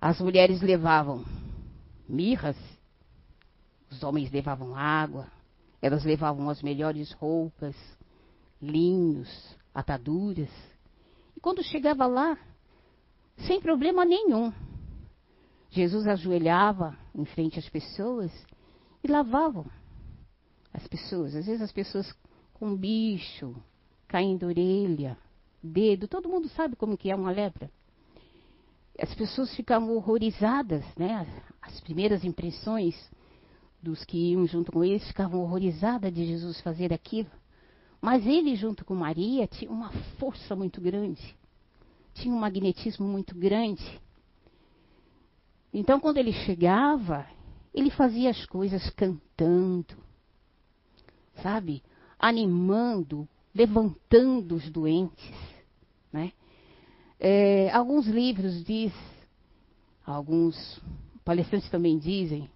as 0.00 0.18
mulheres 0.18 0.62
levavam 0.62 1.22
mirras, 2.08 2.56
os 3.90 4.02
homens 4.02 4.32
levavam 4.32 4.74
água, 4.74 5.30
elas 5.82 6.02
levavam 6.02 6.48
as 6.48 6.62
melhores 6.62 7.12
roupas, 7.12 7.76
linhos, 8.58 9.28
ataduras. 9.74 10.48
E 11.36 11.40
quando 11.40 11.62
chegava 11.62 12.06
lá, 12.06 12.38
sem 13.36 13.60
problema 13.60 14.02
nenhum, 14.02 14.50
Jesus 15.68 16.06
ajoelhava 16.06 16.96
em 17.14 17.26
frente 17.26 17.58
às 17.58 17.68
pessoas 17.68 18.32
e 19.02 19.08
lavavam 19.08 19.66
as 20.72 20.88
pessoas. 20.88 21.36
Às 21.36 21.44
vezes 21.44 21.60
as 21.60 21.70
pessoas 21.70 22.10
com 22.54 22.74
bicho, 22.74 23.54
caindo 24.08 24.46
orelha, 24.46 25.18
dedo, 25.64 26.06
todo 26.06 26.28
mundo 26.28 26.48
sabe 26.48 26.76
como 26.76 26.96
que 26.96 27.10
é 27.10 27.16
uma 27.16 27.30
lepra. 27.30 27.70
As 28.98 29.12
pessoas 29.14 29.54
ficavam 29.56 29.96
horrorizadas, 29.96 30.84
né? 30.96 31.26
As 31.60 31.80
primeiras 31.80 32.24
impressões 32.24 32.94
dos 33.82 34.04
que 34.04 34.32
iam 34.32 34.46
junto 34.46 34.70
com 34.70 34.84
eles 34.84 35.06
ficavam 35.06 35.40
horrorizadas 35.40 36.12
de 36.12 36.24
Jesus 36.24 36.60
fazer 36.60 36.92
aquilo. 36.92 37.30
Mas 38.00 38.26
ele, 38.26 38.54
junto 38.54 38.84
com 38.84 38.94
Maria, 38.94 39.46
tinha 39.46 39.70
uma 39.70 39.90
força 40.18 40.54
muito 40.54 40.80
grande, 40.80 41.34
tinha 42.14 42.34
um 42.34 42.38
magnetismo 42.38 43.08
muito 43.08 43.34
grande. 43.34 44.00
Então, 45.72 45.98
quando 45.98 46.18
ele 46.18 46.32
chegava, 46.32 47.26
ele 47.74 47.90
fazia 47.90 48.30
as 48.30 48.46
coisas 48.46 48.88
cantando, 48.90 49.96
sabe? 51.42 51.82
Animando, 52.18 53.28
levantando 53.54 54.54
os 54.54 54.70
doentes, 54.70 55.53
né? 56.14 56.32
É, 57.18 57.70
alguns 57.72 58.06
livros 58.06 58.64
diz, 58.64 58.92
alguns 60.06 60.80
palestrantes 61.24 61.68
também 61.68 61.98
dizem, 61.98 62.48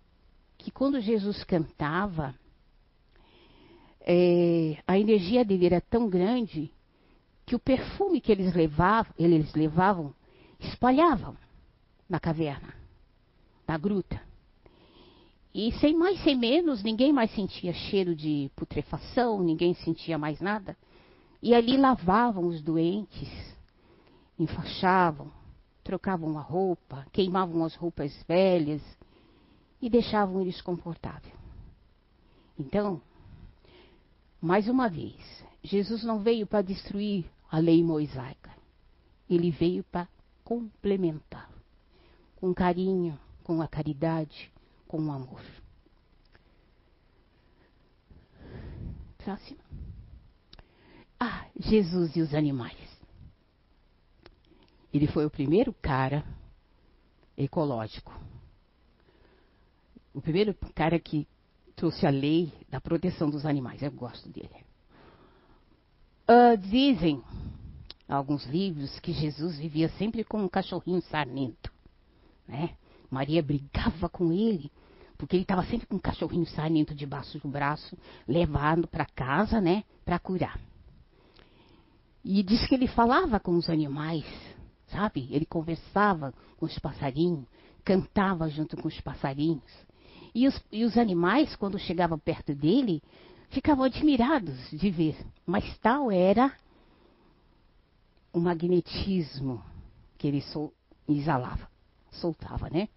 que 0.56 0.70
quando 0.70 1.00
Jesus 1.00 1.42
cantava, 1.42 2.34
é, 4.00 4.78
a 4.86 4.96
energia 4.96 5.44
dele 5.44 5.66
era 5.66 5.80
tão 5.80 6.08
grande 6.08 6.70
que 7.44 7.56
o 7.56 7.58
perfume 7.58 8.20
que 8.20 8.30
eles 8.30 8.54
levavam, 8.54 9.12
eles 9.18 9.52
levavam 9.54 10.14
espalhavam 10.60 11.36
na 12.08 12.20
caverna, 12.20 12.74
na 13.66 13.76
gruta. 13.76 14.20
E 15.52 15.72
sem 15.80 15.96
mais, 15.96 16.22
sem 16.22 16.36
menos, 16.36 16.82
ninguém 16.84 17.12
mais 17.12 17.32
sentia 17.32 17.72
cheiro 17.72 18.14
de 18.14 18.50
putrefação, 18.54 19.42
ninguém 19.42 19.74
sentia 19.74 20.16
mais 20.16 20.40
nada. 20.40 20.76
E 21.42 21.54
ali 21.54 21.76
lavavam 21.76 22.46
os 22.46 22.60
doentes, 22.60 23.28
enfaixavam, 24.38 25.30
trocavam 25.84 26.36
a 26.36 26.42
roupa, 26.42 27.06
queimavam 27.12 27.64
as 27.64 27.74
roupas 27.74 28.12
velhas 28.26 28.82
e 29.80 29.88
deixavam 29.88 30.40
eles 30.40 30.60
confortáveis. 30.60 31.34
Então, 32.58 33.00
mais 34.40 34.68
uma 34.68 34.88
vez, 34.88 35.44
Jesus 35.62 36.02
não 36.02 36.20
veio 36.20 36.46
para 36.46 36.62
destruir 36.62 37.24
a 37.50 37.58
lei 37.58 37.82
mosaica. 37.82 38.50
Ele 39.30 39.50
veio 39.50 39.84
para 39.84 40.08
complementar, 40.44 41.50
com 42.36 42.52
carinho, 42.52 43.18
com 43.44 43.62
a 43.62 43.68
caridade, 43.68 44.50
com 44.86 44.98
o 44.98 45.12
amor. 45.12 45.42
Próximo. 49.18 49.67
Jesus 51.58 52.16
e 52.16 52.20
os 52.20 52.34
animais. 52.34 52.76
Ele 54.92 55.06
foi 55.06 55.26
o 55.26 55.30
primeiro 55.30 55.72
cara 55.72 56.24
ecológico. 57.36 58.12
O 60.14 60.20
primeiro 60.20 60.54
cara 60.74 60.98
que 60.98 61.26
trouxe 61.76 62.06
a 62.06 62.10
lei 62.10 62.52
da 62.68 62.80
proteção 62.80 63.30
dos 63.30 63.46
animais. 63.46 63.82
Eu 63.82 63.92
gosto 63.92 64.28
dele. 64.28 64.48
Uh, 66.28 66.56
dizem 66.56 67.22
alguns 68.08 68.44
livros 68.46 68.98
que 69.00 69.12
Jesus 69.12 69.58
vivia 69.58 69.88
sempre 69.90 70.24
com 70.24 70.42
um 70.42 70.48
cachorrinho 70.48 71.00
sarnento, 71.02 71.72
né? 72.46 72.74
Maria 73.10 73.42
brigava 73.42 74.08
com 74.08 74.32
ele, 74.32 74.70
porque 75.16 75.36
ele 75.36 75.42
estava 75.42 75.64
sempre 75.64 75.86
com 75.86 75.96
um 75.96 76.00
cachorrinho 76.00 76.46
sarnento 76.46 76.94
debaixo 76.94 77.38
do 77.38 77.48
braço, 77.48 77.96
levado 78.26 78.86
para 78.86 79.06
casa, 79.06 79.60
né, 79.60 79.84
para 80.04 80.18
curar. 80.18 80.58
E 82.30 82.42
diz 82.42 82.66
que 82.66 82.74
ele 82.74 82.86
falava 82.86 83.40
com 83.40 83.56
os 83.56 83.70
animais, 83.70 84.26
sabe? 84.88 85.26
Ele 85.30 85.46
conversava 85.46 86.34
com 86.58 86.66
os 86.66 86.78
passarinhos, 86.78 87.46
cantava 87.82 88.50
junto 88.50 88.76
com 88.76 88.86
os 88.86 89.00
passarinhos. 89.00 89.72
E 90.34 90.46
os, 90.46 90.62
e 90.70 90.84
os 90.84 90.98
animais, 90.98 91.56
quando 91.56 91.78
chegavam 91.78 92.18
perto 92.18 92.54
dele, 92.54 93.02
ficavam 93.48 93.82
admirados 93.82 94.58
de 94.72 94.90
ver. 94.90 95.16
Mas 95.46 95.78
tal 95.78 96.12
era 96.12 96.54
o 98.30 98.38
magnetismo 98.38 99.64
que 100.18 100.28
ele 100.28 100.42
sol, 100.42 100.74
exalava, 101.08 101.66
soltava, 102.10 102.68
né? 102.68 102.90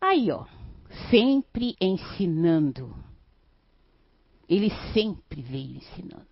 Aí, 0.00 0.30
ó, 0.30 0.46
sempre 1.10 1.76
ensinando. 1.78 2.96
Ele 4.48 4.70
sempre 4.92 5.42
veio 5.42 5.76
ensinando. 5.76 6.24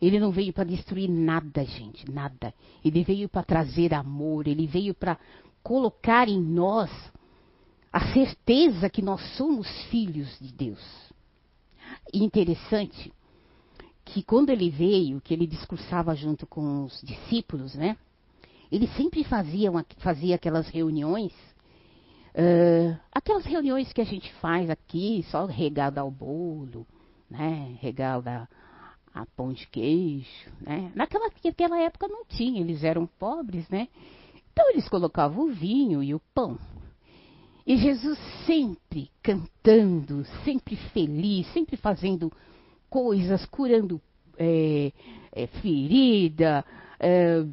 Ele 0.00 0.20
não 0.20 0.30
veio 0.30 0.52
para 0.52 0.64
destruir 0.64 1.08
nada, 1.08 1.64
gente, 1.64 2.10
nada. 2.10 2.52
Ele 2.84 3.02
veio 3.02 3.28
para 3.28 3.42
trazer 3.42 3.94
amor, 3.94 4.46
ele 4.46 4.66
veio 4.66 4.94
para 4.94 5.18
colocar 5.62 6.28
em 6.28 6.40
nós 6.40 6.90
a 7.92 8.12
certeza 8.12 8.90
que 8.90 9.00
nós 9.00 9.20
somos 9.36 9.66
filhos 9.84 10.38
de 10.38 10.52
Deus. 10.52 11.12
E 12.12 12.22
interessante 12.22 13.12
que 14.04 14.22
quando 14.22 14.50
ele 14.50 14.68
veio, 14.68 15.20
que 15.20 15.32
ele 15.32 15.46
discursava 15.46 16.14
junto 16.14 16.46
com 16.46 16.84
os 16.84 17.00
discípulos, 17.02 17.74
né? 17.74 17.96
Ele 18.70 18.86
sempre 18.88 19.24
fazia, 19.24 19.70
uma, 19.70 19.84
fazia 19.98 20.34
aquelas 20.34 20.68
reuniões 20.68 21.32
Uh, 22.36 22.94
aquelas 23.10 23.46
reuniões 23.46 23.94
que 23.94 24.00
a 24.02 24.04
gente 24.04 24.30
faz 24.34 24.68
aqui, 24.68 25.24
só 25.30 25.46
regada 25.46 26.02
ao 26.02 26.10
bolo, 26.10 26.86
né? 27.30 27.76
Regala 27.80 28.48
a 29.14 29.24
pão 29.24 29.52
de 29.52 29.66
queijo, 29.68 30.50
né? 30.60 30.92
Naquela, 30.94 31.30
naquela 31.42 31.80
época 31.80 32.06
não 32.08 32.24
tinha, 32.24 32.60
eles 32.60 32.84
eram 32.84 33.06
pobres, 33.06 33.68
né? 33.68 33.88
Então 34.52 34.70
eles 34.70 34.88
colocavam 34.88 35.46
o 35.46 35.52
vinho 35.52 36.02
e 36.02 36.14
o 36.14 36.20
pão. 36.34 36.58
E 37.66 37.76
Jesus 37.76 38.18
sempre 38.46 39.10
cantando, 39.22 40.24
sempre 40.44 40.76
feliz, 40.76 41.46
sempre 41.52 41.76
fazendo 41.76 42.32
coisas, 42.88 43.44
curando 43.46 44.00
é, 44.38 44.92
é, 45.32 45.46
ferida, 45.46 46.64
é, 47.00 47.44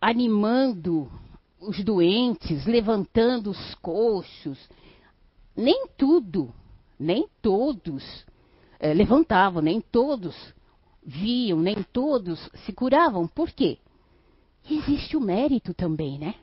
animando 0.00 1.10
os 1.60 1.82
doentes, 1.82 2.64
levantando 2.66 3.50
os 3.50 3.74
coxos. 3.76 4.58
Nem 5.56 5.88
tudo, 5.96 6.52
nem 7.04 7.28
todos 7.40 8.24
é, 8.80 8.92
levantavam, 8.92 9.62
nem 9.62 9.80
todos 9.80 10.34
viam, 11.04 11.60
nem 11.60 11.76
todos 11.92 12.50
se 12.64 12.72
curavam. 12.72 13.28
Por 13.28 13.50
quê? 13.50 13.78
Existe 14.68 15.16
o 15.16 15.20
mérito 15.20 15.74
também, 15.74 16.18
né? 16.18 16.34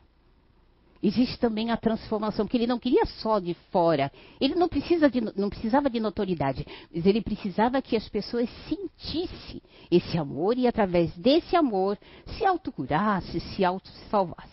existe 1.01 1.39
também 1.39 1.71
a 1.71 1.77
transformação, 1.77 2.45
porque 2.45 2.57
ele 2.57 2.67
não 2.67 2.77
queria 2.77 3.05
só 3.05 3.39
de 3.39 3.55
fora. 3.71 4.11
Ele 4.39 4.55
não, 4.55 4.69
precisa 4.69 5.09
de, 5.09 5.19
não 5.35 5.49
precisava 5.49 5.89
de 5.89 5.99
notoriedade, 5.99 6.65
mas 6.93 7.05
ele 7.05 7.21
precisava 7.21 7.81
que 7.81 7.95
as 7.95 8.07
pessoas 8.07 8.49
sentissem 8.67 9.61
esse 9.89 10.17
amor 10.17 10.57
e, 10.57 10.67
através 10.67 11.15
desse 11.17 11.55
amor, 11.55 11.97
se 12.37 12.45
autocurasse, 12.45 13.39
se 13.39 13.65
auto-salvasse. 13.65 14.51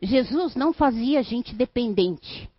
Jesus 0.00 0.56
não 0.56 0.72
fazia 0.72 1.20
a 1.20 1.22
gente 1.22 1.54
dependente. 1.54 2.50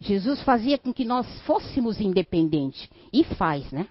Jesus 0.00 0.42
fazia 0.42 0.78
com 0.78 0.92
que 0.92 1.04
nós 1.04 1.26
fôssemos 1.42 2.00
independentes. 2.00 2.88
E 3.12 3.24
faz, 3.24 3.70
né? 3.72 3.88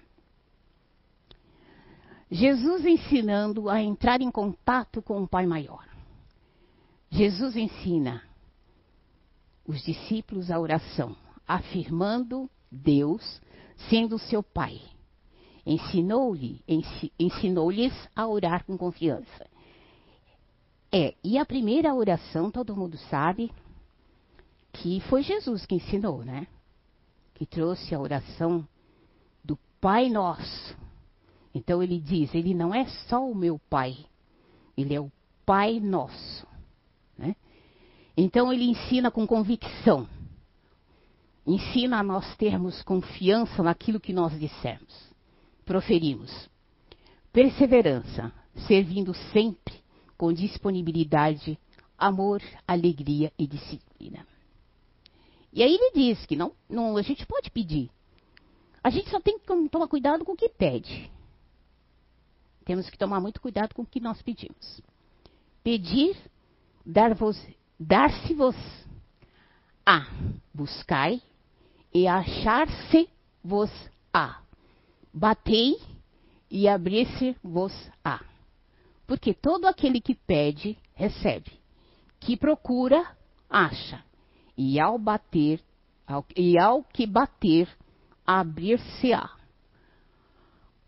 Jesus 2.30 2.84
ensinando 2.84 3.68
a 3.70 3.80
entrar 3.80 4.20
em 4.20 4.30
contato 4.30 5.00
com 5.00 5.22
o 5.22 5.28
Pai 5.28 5.46
Maior. 5.46 5.84
Jesus 7.10 7.56
ensina 7.56 8.22
os 9.66 9.82
discípulos 9.82 10.50
a 10.50 10.58
oração, 10.58 11.16
afirmando 11.46 12.50
Deus 12.70 13.40
sendo 13.88 14.18
seu 14.18 14.42
Pai. 14.42 14.80
Ensinou-lhe, 15.64 16.62
ensinou-lhes 17.18 17.92
a 18.14 18.26
orar 18.26 18.64
com 18.64 18.76
confiança. 18.76 19.46
É, 20.92 21.14
e 21.22 21.36
a 21.38 21.44
primeira 21.44 21.94
oração, 21.94 22.50
todo 22.50 22.76
mundo 22.76 22.96
sabe, 23.10 23.52
que 24.76 25.00
foi 25.00 25.22
Jesus 25.22 25.64
que 25.66 25.74
ensinou, 25.74 26.24
né? 26.24 26.46
Que 27.34 27.46
trouxe 27.46 27.94
a 27.94 28.00
oração 28.00 28.66
do 29.44 29.58
Pai 29.80 30.08
Nosso. 30.08 30.76
Então 31.54 31.82
ele 31.82 32.00
diz: 32.00 32.34
Ele 32.34 32.54
não 32.54 32.74
é 32.74 32.86
só 33.08 33.24
o 33.24 33.34
meu 33.34 33.58
Pai, 33.70 33.96
Ele 34.76 34.94
é 34.94 35.00
o 35.00 35.10
Pai 35.44 35.80
Nosso. 35.80 36.46
Né? 37.16 37.34
Então 38.16 38.52
ele 38.52 38.64
ensina 38.64 39.10
com 39.10 39.26
convicção. 39.26 40.08
Ensina 41.46 42.00
a 42.00 42.02
nós 42.02 42.36
termos 42.36 42.82
confiança 42.82 43.62
naquilo 43.62 44.00
que 44.00 44.12
nós 44.12 44.36
dissemos, 44.38 45.12
proferimos. 45.64 46.50
Perseverança, 47.32 48.32
servindo 48.66 49.14
sempre 49.32 49.74
com 50.18 50.32
disponibilidade, 50.32 51.56
amor, 51.96 52.42
alegria 52.66 53.32
e 53.38 53.46
disciplina. 53.46 54.26
E 55.56 55.62
aí 55.62 55.72
ele 55.72 55.90
diz 55.94 56.26
que 56.26 56.36
não, 56.36 56.52
não, 56.68 56.98
a 56.98 57.02
gente 57.02 57.24
pode 57.24 57.50
pedir. 57.50 57.90
A 58.84 58.90
gente 58.90 59.08
só 59.08 59.18
tem 59.18 59.38
que 59.38 59.46
tomar 59.70 59.88
cuidado 59.88 60.22
com 60.22 60.32
o 60.32 60.36
que 60.36 60.50
pede. 60.50 61.10
Temos 62.66 62.90
que 62.90 62.98
tomar 62.98 63.20
muito 63.20 63.40
cuidado 63.40 63.74
com 63.74 63.80
o 63.80 63.86
que 63.86 63.98
nós 63.98 64.20
pedimos. 64.20 64.82
Pedir 65.64 66.14
dar-vos, 66.84 67.42
dar-se-vos 67.80 68.54
a 69.86 70.06
buscai 70.52 71.22
e 71.94 72.06
achar-se-vos 72.06 73.70
a 74.12 74.42
batei 75.10 75.80
e 76.50 76.68
abrir-se-vos 76.68 77.72
a 78.04 78.22
porque 79.06 79.32
todo 79.32 79.66
aquele 79.66 80.02
que 80.02 80.14
pede 80.14 80.76
recebe 80.94 81.50
que 82.20 82.36
procura 82.36 83.16
acha 83.48 84.04
e 84.56 84.80
ao 84.80 84.98
bater 84.98 85.60
ao, 86.06 86.24
e 86.36 86.58
ao 86.58 86.82
que 86.82 87.06
bater 87.06 87.68
abrir-se-á 88.26 89.36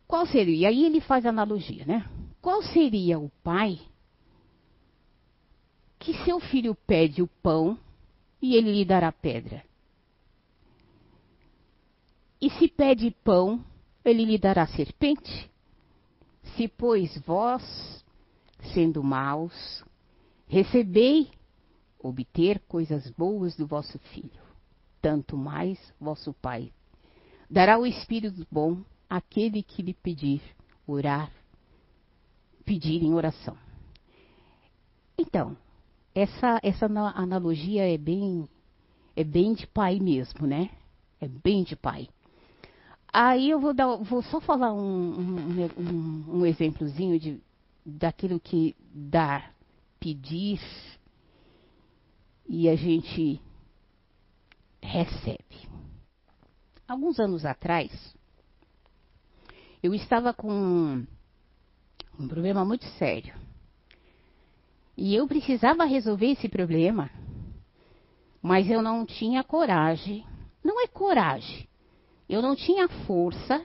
qual 0.09 0.26
seria? 0.26 0.57
E 0.57 0.66
aí 0.66 0.85
ele 0.87 1.02
faz 1.02 1.26
analogia, 1.26 1.85
né? 1.85 2.09
Qual 2.40 2.62
seria 2.62 3.18
o 3.18 3.28
pai 3.44 3.78
que 5.98 6.14
seu 6.24 6.40
filho 6.40 6.74
pede 6.74 7.20
o 7.20 7.28
pão 7.42 7.78
e 8.40 8.57
ele 8.57 8.72
lhe 8.72 8.85
dará 8.87 9.12
pedra? 9.12 9.62
E 12.40 12.48
se 12.50 12.68
pede 12.68 13.11
pão, 13.22 13.62
ele 14.02 14.24
lhe 14.24 14.38
dará 14.38 14.66
serpente? 14.66 15.50
Se, 16.57 16.68
pois, 16.68 17.18
vós, 17.26 17.62
sendo 18.72 19.02
maus, 19.02 19.85
recebei 20.46 21.28
obter 22.00 22.61
coisas 22.61 23.11
boas 23.11 23.56
do 23.56 23.66
vosso 23.66 23.98
filho, 23.98 24.42
tanto 25.00 25.37
mais 25.37 25.78
vosso 26.00 26.32
Pai 26.34 26.72
dará 27.48 27.78
o 27.78 27.87
Espírito 27.87 28.46
bom 28.50 28.78
àquele 29.08 29.62
que 29.62 29.82
lhe 29.82 29.94
pedir 29.94 30.42
orar, 30.87 31.30
pedir 32.64 33.02
em 33.02 33.14
oração. 33.14 33.56
Então, 35.16 35.56
essa, 36.14 36.61
essa 36.62 36.87
analogia 36.87 37.92
é 37.92 37.96
bem, 37.96 38.48
é 39.16 39.24
bem 39.24 39.54
de 39.54 39.66
pai 39.66 39.98
mesmo, 39.98 40.46
né? 40.46 40.70
É 41.20 41.26
bem 41.26 41.64
de 41.64 41.74
pai. 41.74 42.08
Aí 43.12 43.50
eu 43.50 43.58
vou, 43.58 43.72
dar, 43.72 43.96
vou 43.96 44.22
só 44.22 44.40
falar 44.40 44.72
um, 44.72 45.18
um, 45.18 45.64
um, 45.78 46.38
um 46.40 46.46
exemplozinho 46.46 47.18
de, 47.18 47.40
daquilo 47.84 48.38
que 48.38 48.76
dar, 48.92 49.54
pedir 49.98 50.61
e 52.48 52.68
a 52.68 52.74
gente 52.74 53.40
recebe. 54.80 55.68
Alguns 56.87 57.20
anos 57.20 57.44
atrás, 57.44 58.16
eu 59.82 59.94
estava 59.94 60.32
com 60.32 61.06
um 62.18 62.28
problema 62.28 62.64
muito 62.64 62.84
sério 62.98 63.34
e 64.96 65.14
eu 65.14 65.28
precisava 65.28 65.84
resolver 65.84 66.26
esse 66.32 66.48
problema, 66.48 67.08
mas 68.42 68.68
eu 68.68 68.82
não 68.82 69.06
tinha 69.06 69.44
coragem. 69.44 70.26
Não 70.64 70.82
é 70.82 70.88
coragem. 70.88 71.68
Eu 72.28 72.42
não 72.42 72.56
tinha 72.56 72.88
força 73.06 73.64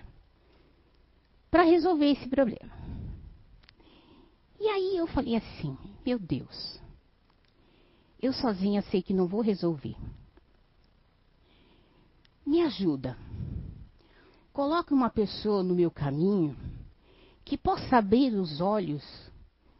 para 1.49 1.63
resolver 1.63 2.11
esse 2.11 2.29
problema. 2.29 2.71
E 4.59 4.67
aí 4.67 4.95
eu 4.95 5.07
falei 5.07 5.35
assim: 5.35 5.75
meu 6.05 6.19
Deus, 6.19 6.79
eu 8.23 8.31
sozinha 8.31 8.81
sei 8.83 9.03
que 9.03 9.13
não 9.13 9.27
vou 9.27 9.41
resolver. 9.41 9.97
Me 12.45 12.61
ajuda. 12.61 13.17
Coloque 14.53 14.93
uma 14.93 15.09
pessoa 15.09 15.61
no 15.61 15.75
meu 15.75 15.91
caminho 15.91 16.55
que 17.43 17.57
possa 17.57 17.97
abrir 17.97 18.33
os 18.33 18.61
olhos 18.61 19.03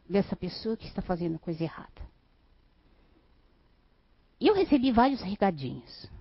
dessa 0.09 0.35
pessoa 0.35 0.75
que 0.75 0.85
está 0.85 1.01
fazendo 1.01 1.39
coisa 1.39 1.63
errada. 1.63 2.01
E 4.41 4.47
eu 4.47 4.53
recebi 4.53 4.91
vários 4.91 5.21
recadinhos. 5.21 6.11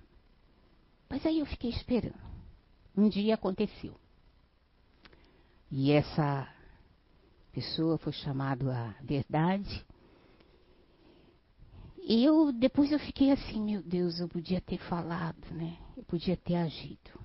Mas 1.09 1.25
aí 1.25 1.39
eu 1.39 1.45
fiquei 1.45 1.71
esperando. 1.71 2.23
Um 2.95 3.09
dia 3.09 3.35
aconteceu. 3.35 3.99
E 5.69 5.91
essa 5.91 6.47
pessoa 7.51 7.97
foi 7.97 8.13
chamada 8.13 8.73
à 8.73 9.03
verdade. 9.03 9.85
E 12.05 12.25
eu 12.25 12.51
depois 12.51 12.91
eu 12.91 12.99
fiquei 12.99 13.31
assim, 13.31 13.61
meu 13.61 13.81
Deus, 13.81 14.19
eu 14.19 14.27
podia 14.27 14.59
ter 14.59 14.77
falado, 14.77 15.49
né? 15.51 15.77
Eu 15.95 16.03
podia 16.03 16.35
ter 16.35 16.55
agido. 16.55 17.17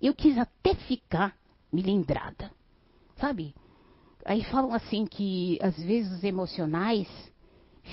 Eu 0.00 0.14
quis 0.14 0.38
até 0.38 0.74
ficar 0.74 1.36
milindrada. 1.72 2.52
Sabe? 3.16 3.54
Aí 4.24 4.44
falam 4.44 4.72
assim 4.72 5.04
que 5.04 5.58
às 5.60 5.76
vezes 5.76 6.12
os 6.12 6.22
emocionais 6.24 7.08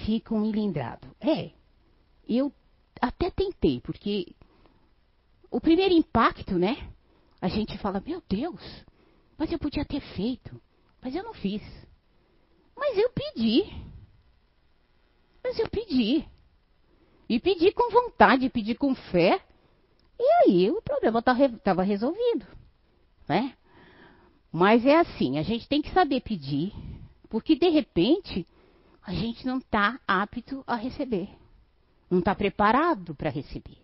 ficam 0.06 0.40
milindrados. 0.40 1.10
É, 1.20 1.52
eu 2.28 2.54
até 3.02 3.32
tentei, 3.32 3.82
porque 3.82 4.36
o 5.50 5.60
primeiro 5.60 5.94
impacto, 5.94 6.58
né? 6.58 6.88
A 7.42 7.48
gente 7.48 7.78
fala, 7.80 8.02
meu 8.06 8.22
Deus, 8.30 8.62
mas 9.38 9.52
eu 9.52 9.58
podia 9.58 9.84
ter 9.84 10.02
feito, 10.16 10.62
mas 11.02 11.16
eu 11.16 11.24
não 11.24 11.34
fiz. 11.34 11.64
Mas 12.76 12.96
eu 12.96 13.10
pedi. 13.10 13.91
Mas 15.44 15.58
eu 15.60 15.70
pedi. 15.70 16.26
E 17.28 17.40
pedi 17.40 17.72
com 17.72 17.92
vontade, 17.92 18.50
pedi 18.50 18.76
com 18.76 18.94
fé. 18.94 19.42
E 20.20 20.24
aí 20.44 20.70
o 20.70 20.82
problema 20.82 21.20
estava 21.20 21.50
tá 21.60 21.82
resolvido, 21.82 22.46
né? 23.28 23.56
Mas 24.52 24.86
é 24.86 24.98
assim, 24.98 25.40
a 25.40 25.44
gente 25.44 25.68
tem 25.68 25.82
que 25.82 25.92
saber 25.92 26.22
pedir, 26.22 26.74
porque 27.30 27.56
de 27.56 27.70
repente 27.70 28.46
a 29.02 29.14
gente 29.14 29.46
não 29.48 29.58
está 29.58 30.00
apto 30.08 30.64
a 30.68 30.76
receber, 30.76 31.30
não 32.10 32.20
está 32.20 32.36
preparado 32.36 33.16
para 33.16 33.30
receber. 33.30 33.78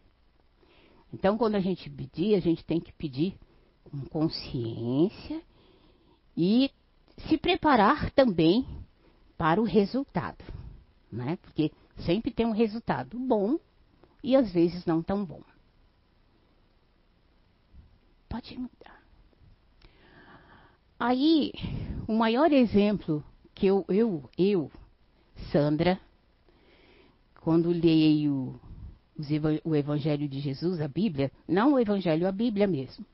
Então, 1.12 1.38
quando 1.38 1.56
a 1.56 1.60
gente 1.60 1.90
pedir, 1.90 2.36
a 2.36 2.40
gente 2.40 2.64
tem 2.66 2.80
que 2.80 2.92
pedir 2.92 3.36
com 3.86 4.06
consciência 4.08 5.42
e 6.36 6.70
se 7.28 7.38
preparar 7.38 8.12
também 8.12 8.68
para 9.38 9.62
o 9.62 9.64
resultado, 9.64 10.44
né? 11.18 11.38
Porque 11.42 11.72
sempre 12.06 12.32
tem 12.32 12.46
um 12.46 12.52
resultado 12.52 13.18
bom 13.20 13.60
e 14.24 14.36
às 14.36 14.52
vezes 14.52 14.86
não 14.86 15.02
tão 15.02 15.26
bom. 15.26 15.42
Pode 18.30 18.58
mudar. 18.58 19.02
Aí, 21.00 21.52
o 22.08 22.14
maior 22.14 22.52
exemplo 22.52 23.24
que 23.54 23.68
eu, 23.68 23.86
eu, 23.88 24.30
eu, 24.38 24.72
Sandra, 25.52 26.00
quando 27.42 27.70
leio 27.70 28.60
o 29.64 29.76
Evangelho 29.76 30.28
de 30.28 30.40
Jesus, 30.40 30.80
a 30.82 30.88
Bíblia, 30.88 31.32
não 31.48 31.74
o 31.74 31.80
Evangelho, 31.80 32.28
a 32.28 32.32
Bíblia 32.32 32.68
mesmo, 32.68 33.06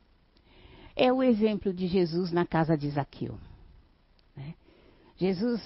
é 0.95 1.11
o 1.11 1.23
exemplo 1.23 1.73
de 1.73 1.87
Jesus 1.87 2.31
na 2.31 2.45
casa 2.45 2.77
de 2.77 2.89
Zaqueu. 2.89 3.37
Né? 4.35 4.53
Jesus 5.17 5.61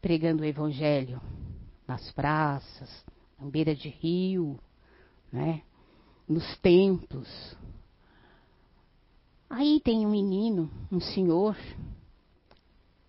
pregando 0.00 0.42
o 0.42 0.46
Evangelho 0.46 1.20
nas 1.86 2.10
praças, 2.12 3.04
na 3.38 3.48
beira 3.48 3.74
de 3.74 3.88
rio, 3.88 4.58
né? 5.32 5.62
nos 6.28 6.56
templos. 6.58 7.56
Aí 9.48 9.80
tem 9.80 10.06
um 10.06 10.10
menino, 10.10 10.70
um 10.90 11.00
senhor, 11.00 11.56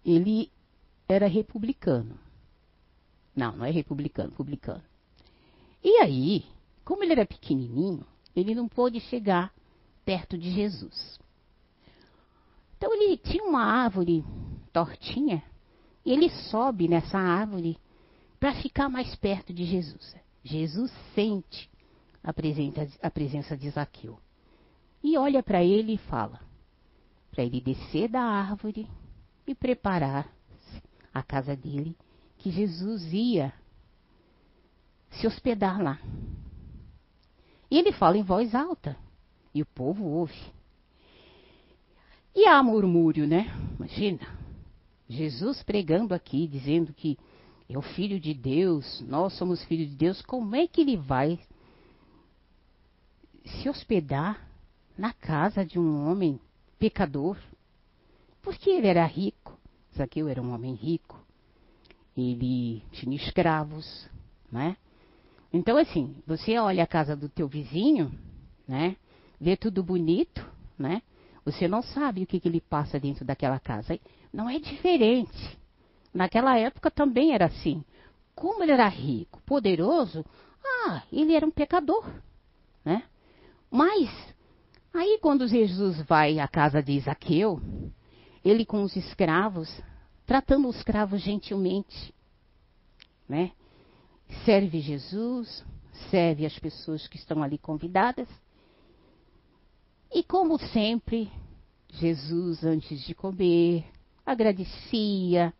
ele 0.06 0.52
era 1.08 1.28
republicano. 1.28 2.20
Não, 3.36 3.56
não 3.56 3.66
é 3.66 3.72
republicano, 3.72 4.32
publicano. 4.32 4.84
E 5.84 6.02
aí, 6.02 6.46
como 6.84 7.04
ele 7.04 7.14
era 7.14 7.26
pequenininho, 7.26 8.06
ele 8.36 8.54
não 8.54 8.68
pôde 8.68 9.00
chegar 9.00 9.54
perto 10.04 10.38
de 10.38 10.52
Jesus. 10.52 11.20
Então 12.78 12.94
ele 12.94 13.18
tinha 13.18 13.44
uma 13.44 13.64
árvore 13.64 14.24
tortinha 14.72 15.44
e 16.06 16.12
ele 16.12 16.30
sobe 16.30 16.88
nessa 16.88 17.18
árvore 17.18 17.78
para 18.46 18.62
ficar 18.62 18.88
mais 18.90 19.16
perto 19.16 19.52
de 19.52 19.66
Jesus. 19.66 20.16
Jesus 20.44 20.92
sente 21.16 21.68
a 22.24 22.32
presença, 22.32 22.88
a 23.02 23.10
presença 23.10 23.58
de 23.58 23.68
Zaqueu 23.72 24.20
e 25.04 25.18
olha 25.18 25.42
para 25.42 25.64
ele 25.64 25.94
e 25.96 25.98
fala 25.98 26.40
para 27.32 27.44
ele 27.44 27.60
descer 27.60 28.08
da 28.08 28.22
árvore 28.22 28.88
e 29.48 29.56
preparar 29.56 30.32
a 31.12 31.24
casa 31.24 31.56
dele, 31.56 31.98
que 32.38 32.52
Jesus 32.52 33.12
ia 33.12 33.52
se 35.10 35.26
hospedar 35.26 35.82
lá. 35.82 36.00
E 37.72 37.80
ele 37.80 37.94
fala 37.94 38.16
em 38.16 38.24
voz 38.24 38.54
alta 38.54 38.96
e 39.56 39.64
o 39.64 39.66
povo 39.66 40.06
ouve. 40.06 40.40
E 42.36 42.46
há 42.46 42.62
murmúrio, 42.62 43.26
né? 43.26 43.52
Imagina, 43.80 44.38
Jesus 45.10 45.64
pregando 45.64 46.14
aqui, 46.14 46.48
dizendo 46.48 46.94
que 46.94 47.18
é 47.68 47.78
o 47.78 47.82
Filho 47.82 48.20
de 48.20 48.34
Deus, 48.34 49.02
nós 49.08 49.34
somos 49.34 49.64
filhos 49.64 49.90
de 49.90 49.96
Deus, 49.96 50.22
como 50.22 50.56
é 50.56 50.68
que 50.68 50.82
ele 50.82 50.98
vai 50.98 51.40
se 53.44 53.70
hospedar 53.70 54.48
na 54.98 55.14
casa 55.14 55.66
de 55.66 55.80
um 55.80 56.08
homem 56.08 56.40
pecador? 56.78 57.38
Porque 58.42 58.70
ele 58.70 58.88
era 58.88 59.06
rico, 59.06 59.58
Zaqueu 59.96 60.28
era 60.28 60.42
um 60.42 60.54
homem 60.54 60.74
rico, 60.74 61.20
ele 62.16 62.84
tinha 62.92 63.16
escravos, 63.16 64.08
né? 64.52 64.78
Então, 65.52 65.78
assim, 65.78 66.16
você 66.28 66.58
olha 66.60 66.84
a 66.84 66.88
casa 66.88 67.16
do 67.16 67.30
teu 67.30 67.48
vizinho, 67.48 68.12
né? 68.68 68.96
Vê 69.40 69.58
tudo 69.58 69.84
bonito, 69.84 70.46
né? 70.78 71.02
Você 71.44 71.68
não 71.68 71.82
sabe 71.82 72.24
o 72.24 72.28
que, 72.28 72.40
que 72.40 72.48
ele 72.48 72.62
passa 72.62 73.00
dentro 73.00 73.24
daquela 73.24 73.60
casa. 73.60 74.00
Não 74.34 74.50
é 74.50 74.60
diferente. 74.60 75.58
Naquela 76.16 76.58
época 76.58 76.90
também 76.90 77.34
era 77.34 77.46
assim. 77.46 77.84
Como 78.34 78.64
ele 78.64 78.72
era 78.72 78.88
rico, 78.88 79.42
poderoso, 79.46 80.26
ah, 80.64 81.04
ele 81.12 81.36
era 81.36 81.46
um 81.46 81.52
pecador, 81.52 82.10
né? 82.84 83.04
Mas 83.70 84.10
aí 84.94 85.20
quando 85.22 85.48
Jesus 85.48 86.02
vai 86.04 86.40
à 86.40 86.48
casa 86.48 86.82
de 86.82 86.94
Isaqueu, 86.94 87.62
ele 88.44 88.66
com 88.66 88.82
os 88.82 88.96
escravos, 88.96 89.70
tratando 90.26 90.70
os 90.70 90.78
escravos 90.78 91.22
gentilmente, 91.22 92.16
né? 93.28 93.52
Serve 94.46 94.80
Jesus, 94.80 95.66
serve 96.10 96.46
as 96.46 96.58
pessoas 96.58 97.08
que 97.08 97.18
estão 97.18 97.44
ali 97.44 97.58
convidadas 97.58 98.28
e 100.16 100.24
como 100.24 100.58
sempre, 100.58 101.30
Jesus, 101.90 102.64
antes 102.64 103.02
de 103.02 103.14
comer, 103.14 103.84
agradecia, 104.26 105.54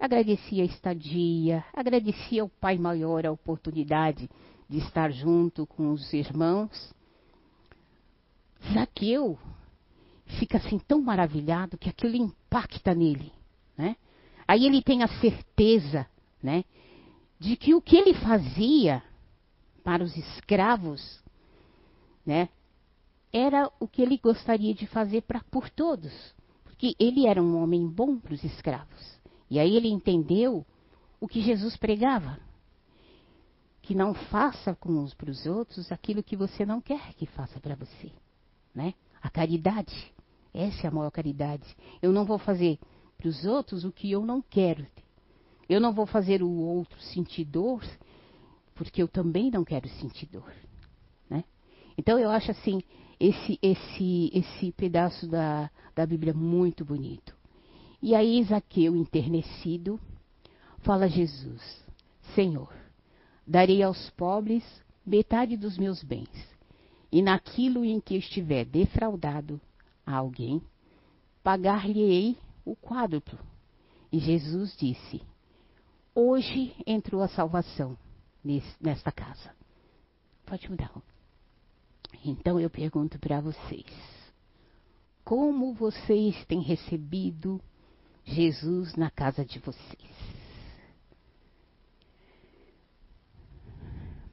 agradecia 0.00 0.62
a 0.62 0.66
estadia, 0.66 1.62
agradecia 1.74 2.40
ao 2.40 2.48
Pai 2.48 2.78
Maior 2.78 3.26
a 3.26 3.30
oportunidade 3.30 4.30
de 4.66 4.78
estar 4.78 5.12
junto 5.12 5.66
com 5.66 5.92
os 5.92 6.10
irmãos. 6.14 6.94
Zaqueu 8.72 9.38
fica 10.38 10.56
assim 10.56 10.78
tão 10.78 11.02
maravilhado 11.02 11.76
que 11.76 11.90
aquilo 11.90 12.16
impacta 12.16 12.94
nele, 12.94 13.30
né? 13.76 13.96
Aí 14.48 14.64
ele 14.64 14.82
tem 14.82 15.02
a 15.02 15.08
certeza, 15.20 16.06
né, 16.42 16.64
de 17.38 17.56
que 17.56 17.74
o 17.74 17.82
que 17.82 17.96
ele 17.96 18.14
fazia 18.14 19.02
para 19.84 20.02
os 20.02 20.16
escravos, 20.16 21.22
né, 22.24 22.48
era 23.32 23.70
o 23.78 23.86
que 23.86 24.02
ele 24.02 24.18
gostaria 24.18 24.74
de 24.74 24.86
fazer 24.86 25.22
para 25.22 25.40
por 25.50 25.68
todos, 25.70 26.12
porque 26.64 26.94
ele 26.98 27.26
era 27.26 27.42
um 27.42 27.62
homem 27.62 27.86
bom 27.86 28.18
para 28.18 28.34
os 28.34 28.42
escravos. 28.42 29.19
E 29.50 29.58
aí 29.58 29.76
ele 29.76 29.88
entendeu 29.88 30.64
o 31.20 31.26
que 31.26 31.40
Jesus 31.40 31.76
pregava, 31.76 32.38
que 33.82 33.94
não 33.94 34.14
faça 34.14 34.74
com 34.74 34.92
uns 34.92 35.12
para 35.12 35.30
os 35.30 35.44
outros 35.44 35.90
aquilo 35.90 36.22
que 36.22 36.36
você 36.36 36.64
não 36.64 36.80
quer 36.80 37.12
que 37.14 37.26
faça 37.26 37.58
para 37.58 37.74
você, 37.74 38.12
né? 38.74 38.94
A 39.20 39.28
caridade, 39.28 40.14
essa 40.54 40.86
é 40.86 40.88
a 40.88 40.92
maior 40.92 41.10
caridade. 41.10 41.76
Eu 42.00 42.12
não 42.12 42.24
vou 42.24 42.38
fazer 42.38 42.78
para 43.18 43.28
os 43.28 43.44
outros 43.44 43.84
o 43.84 43.92
que 43.92 44.10
eu 44.10 44.24
não 44.24 44.40
quero. 44.40 44.86
Eu 45.68 45.80
não 45.80 45.92
vou 45.92 46.06
fazer 46.06 46.42
o 46.42 46.50
outro 46.50 47.00
sentir 47.00 47.44
dor, 47.44 47.84
porque 48.74 49.02
eu 49.02 49.08
também 49.08 49.50
não 49.50 49.64
quero 49.64 49.88
sentir 49.88 50.26
dor, 50.26 50.52
né? 51.28 51.44
Então 51.98 52.18
eu 52.18 52.30
acho 52.30 52.50
assim, 52.50 52.82
esse, 53.18 53.58
esse, 53.60 54.30
esse 54.32 54.72
pedaço 54.72 55.28
da, 55.28 55.70
da 55.94 56.06
Bíblia 56.06 56.32
muito 56.32 56.84
bonito. 56.84 57.39
E 58.02 58.14
aí 58.14 58.42
Zaqueu, 58.44 58.96
enternecido, 58.96 60.00
fala 60.78 61.04
a 61.04 61.08
Jesus: 61.08 61.84
Senhor, 62.34 62.72
darei 63.46 63.82
aos 63.82 64.08
pobres 64.10 64.64
metade 65.04 65.56
dos 65.56 65.76
meus 65.76 66.02
bens, 66.02 66.30
e 67.12 67.20
naquilo 67.20 67.84
em 67.84 68.00
que 68.00 68.16
estiver 68.16 68.64
defraudado 68.64 69.60
a 70.06 70.16
alguém, 70.16 70.62
pagar-lhe-ei 71.42 72.38
o 72.64 72.74
quádruplo. 72.74 73.38
E 74.10 74.18
Jesus 74.18 74.76
disse: 74.76 75.20
Hoje 76.14 76.74
entrou 76.86 77.22
a 77.22 77.28
salvação 77.28 77.96
nesta 78.80 79.12
casa. 79.12 79.54
Pode 80.46 80.68
mudar. 80.70 80.90
Então 82.24 82.58
eu 82.58 82.70
pergunto 82.70 83.18
para 83.18 83.40
vocês: 83.40 83.86
como 85.24 85.74
vocês 85.74 86.44
têm 86.46 86.60
recebido 86.60 87.60
Jesus 88.30 88.94
na 88.94 89.10
casa 89.10 89.44
de 89.44 89.58
vocês? 89.58 90.10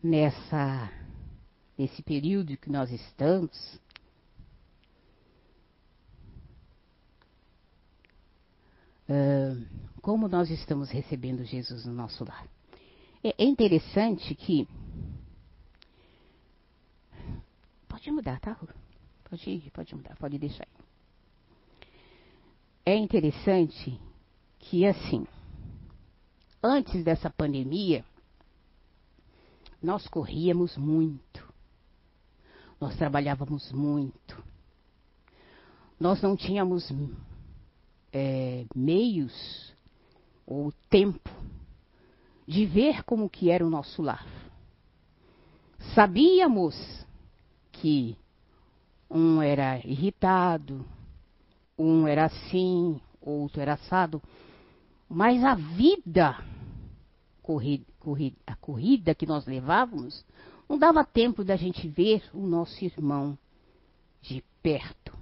Nessa 0.04 0.92
nesse 1.78 2.02
período 2.02 2.58
que 2.58 2.72
nós 2.72 2.92
estamos, 2.92 3.80
como 10.02 10.28
nós 10.28 10.50
estamos 10.50 10.90
recebendo 10.90 11.44
Jesus 11.44 11.86
no 11.86 11.94
nosso 11.94 12.26
lar. 12.26 12.48
É 13.24 13.44
interessante 13.44 14.34
que 14.34 14.68
Pode 17.98 18.12
mudar, 18.12 18.40
tá? 18.40 18.56
Pode 19.30 19.50
ir, 19.50 19.72
pode 19.72 19.96
mudar, 19.96 20.16
pode 20.18 20.38
deixar 20.38 20.64
aí. 20.64 20.77
É 22.88 22.96
interessante 22.96 24.00
que, 24.60 24.86
assim, 24.86 25.28
antes 26.64 27.04
dessa 27.04 27.30
pandemia, 27.30 28.02
nós 29.84 30.08
corríamos 30.08 30.78
muito. 30.78 31.54
Nós 32.80 32.96
trabalhávamos 32.96 33.74
muito. 33.74 34.42
Nós 36.00 36.22
não 36.22 36.38
tínhamos 36.38 36.90
é, 38.14 38.66
meios 38.74 39.76
ou 40.46 40.72
tempo 40.90 41.30
de 42.48 42.66
ver 42.66 43.04
como 43.04 43.30
que 43.30 43.50
era 43.50 43.68
o 43.68 43.70
nosso 43.70 44.02
lar. 44.02 44.26
Sabíamos 45.94 47.06
que 47.70 48.18
um 49.12 49.42
era 49.42 49.78
irritado, 49.86 50.86
um 51.78 52.08
era 52.08 52.26
assim, 52.26 53.00
outro 53.22 53.62
era 53.62 53.74
assado, 53.74 54.22
mas 55.08 55.44
a 55.44 55.56
vida, 55.56 56.44
corrida, 57.42 57.86
corrida, 58.00 58.38
a 58.46 58.56
corrida 58.56 59.16
que 59.16 59.26
nós 59.26 59.46
levávamos, 59.46 60.26
não 60.68 60.78
dava 60.78 61.06
tempo 61.06 61.44
da 61.44 61.56
gente 61.56 61.88
ver 61.88 62.24
o 62.34 62.46
nosso 62.46 62.84
irmão 62.84 63.38
de 64.22 64.44
perto. 64.62 65.16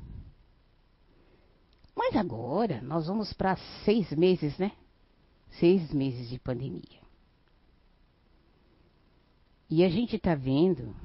Mas 1.95 2.15
agora 2.15 2.81
nós 2.81 3.07
vamos 3.07 3.31
para 3.31 3.55
seis 3.83 4.11
meses, 4.11 4.57
né? 4.57 4.71
Seis 5.51 5.93
meses 5.93 6.29
de 6.29 6.39
pandemia. 6.39 7.05
E 9.69 9.83
a 9.83 9.89
gente 9.89 10.15
está 10.15 10.35
vendo. 10.35 10.95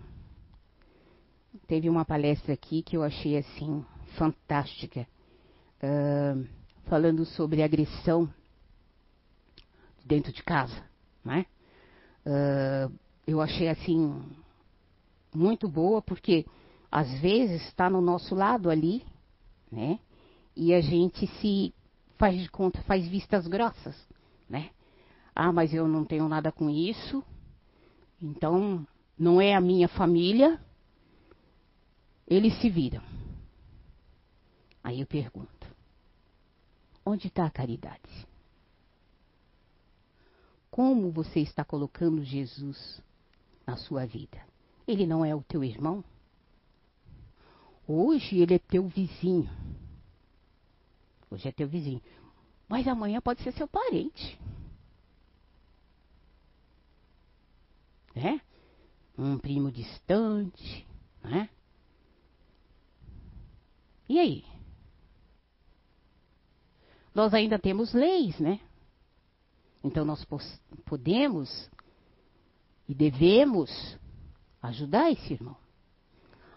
Teve 1.66 1.88
uma 1.88 2.04
palestra 2.04 2.54
aqui 2.54 2.82
que 2.82 2.96
eu 2.96 3.02
achei 3.02 3.36
assim 3.36 3.84
fantástica, 4.16 5.06
uh, 5.82 6.46
falando 6.86 7.24
sobre 7.24 7.62
agressão 7.62 8.32
dentro 10.04 10.32
de 10.32 10.42
casa, 10.42 10.82
né? 11.24 11.46
Uh, 12.26 12.92
eu 13.26 13.40
achei 13.40 13.68
assim 13.68 14.22
muito 15.34 15.68
boa 15.68 16.02
porque 16.02 16.44
às 16.90 17.20
vezes 17.20 17.62
está 17.68 17.88
no 17.88 18.00
nosso 18.00 18.34
lado 18.34 18.68
ali, 18.68 19.04
né? 19.70 19.98
E 20.56 20.74
a 20.74 20.80
gente 20.80 21.26
se 21.38 21.72
faz 22.18 22.40
de 22.40 22.50
conta, 22.50 22.82
faz 22.82 23.06
vistas 23.06 23.46
grossas, 23.46 23.96
né? 24.48 24.70
Ah, 25.34 25.52
mas 25.52 25.72
eu 25.72 25.86
não 25.86 26.04
tenho 26.04 26.28
nada 26.28 26.50
com 26.50 26.68
isso, 26.68 27.24
então 28.20 28.86
não 29.18 29.40
é 29.40 29.54
a 29.54 29.60
minha 29.60 29.88
família. 29.88 30.60
Eles 32.26 32.60
se 32.60 32.68
viram. 32.68 33.02
Aí 34.82 35.00
eu 35.00 35.06
pergunto: 35.06 35.59
onde 37.04 37.28
está 37.28 37.46
a 37.46 37.50
caridade? 37.50 38.28
Como 40.70 41.10
você 41.10 41.40
está 41.40 41.64
colocando 41.64 42.24
Jesus 42.24 43.02
na 43.66 43.76
sua 43.76 44.06
vida? 44.06 44.40
Ele 44.86 45.06
não 45.06 45.24
é 45.24 45.34
o 45.34 45.42
teu 45.42 45.64
irmão? 45.64 46.04
Hoje 47.86 48.38
ele 48.38 48.54
é 48.54 48.58
teu 48.58 48.86
vizinho. 48.88 49.50
Hoje 51.30 51.48
é 51.48 51.52
teu 51.52 51.68
vizinho. 51.68 52.02
Mas 52.68 52.86
amanhã 52.86 53.20
pode 53.20 53.42
ser 53.42 53.52
seu 53.52 53.66
parente. 53.66 54.40
Né? 58.14 58.40
Um 59.18 59.38
primo 59.38 59.70
distante, 59.70 60.86
né? 61.22 61.48
E 64.08 64.18
aí? 64.18 64.44
Nós 67.14 67.34
ainda 67.34 67.58
temos 67.58 67.92
leis, 67.92 68.38
né? 68.38 68.60
Então 69.82 70.04
nós 70.04 70.26
podemos 70.84 71.70
e 72.88 72.94
devemos 72.94 73.70
ajudar 74.62 75.10
esse 75.10 75.32
irmão, 75.32 75.56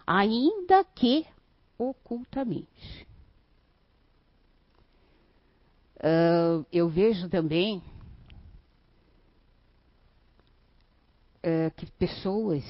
ainda 0.06 0.84
que 0.84 1.26
ocultamente. 1.78 3.06
Uh, 5.96 6.66
eu 6.70 6.88
vejo 6.88 7.28
também 7.30 7.82
uh, 11.38 11.70
que 11.76 11.86
pessoas 11.92 12.62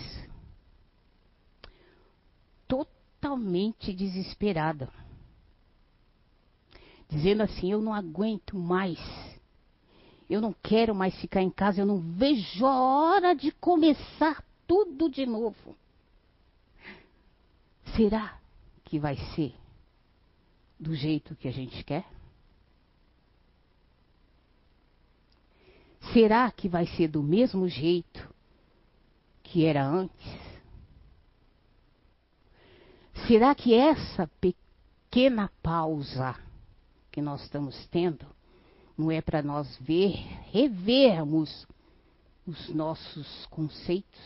totalmente 2.69 3.93
desesperadas, 3.93 4.91
dizendo 7.09 7.43
assim: 7.43 7.71
eu 7.71 7.81
não 7.81 7.93
aguento 7.93 8.57
mais, 8.57 8.99
eu 10.29 10.41
não 10.41 10.55
quero 10.63 10.95
mais 10.95 11.15
ficar 11.21 11.43
em 11.43 11.51
casa, 11.51 11.81
eu 11.81 11.87
não 11.87 11.99
vejo 11.99 12.67
a 12.67 12.81
hora 12.81 13.35
de 13.35 13.51
começar 13.53 14.43
tudo 14.67 15.09
de 15.09 15.27
novo. 15.27 15.77
Será 17.97 18.39
que 18.85 18.99
vai 18.99 19.17
ser 19.35 19.55
do 20.79 20.95
jeito 20.95 21.37
que 21.37 21.47
a 21.47 21.53
gente 21.53 21.85
quer? 21.85 22.05
Será 26.13 26.51
que 26.51 26.69
vai 26.69 26.87
ser 26.87 27.09
do 27.09 27.23
mesmo 27.23 27.69
jeito 27.69 28.29
que 29.43 29.65
era 29.65 29.87
antes? 29.87 30.45
Será 33.27 33.55
que 33.55 33.73
essa 33.73 34.29
pequena 34.41 35.51
pausa 35.63 36.37
que 37.15 37.23
nós 37.23 37.43
estamos 37.43 37.87
tendo 37.87 38.27
não 38.99 39.09
é 39.09 39.21
para 39.21 39.41
nós 39.41 39.77
ver, 39.79 40.17
revermos 40.51 41.65
os 42.45 42.69
nossos 42.75 43.47
conceitos? 43.47 44.21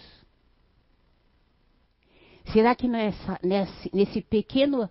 Será 2.50 2.74
que 2.74 2.88
nessa, 2.88 3.38
nesse, 3.42 3.90
nesse 3.94 4.22
pequeno 4.22 4.90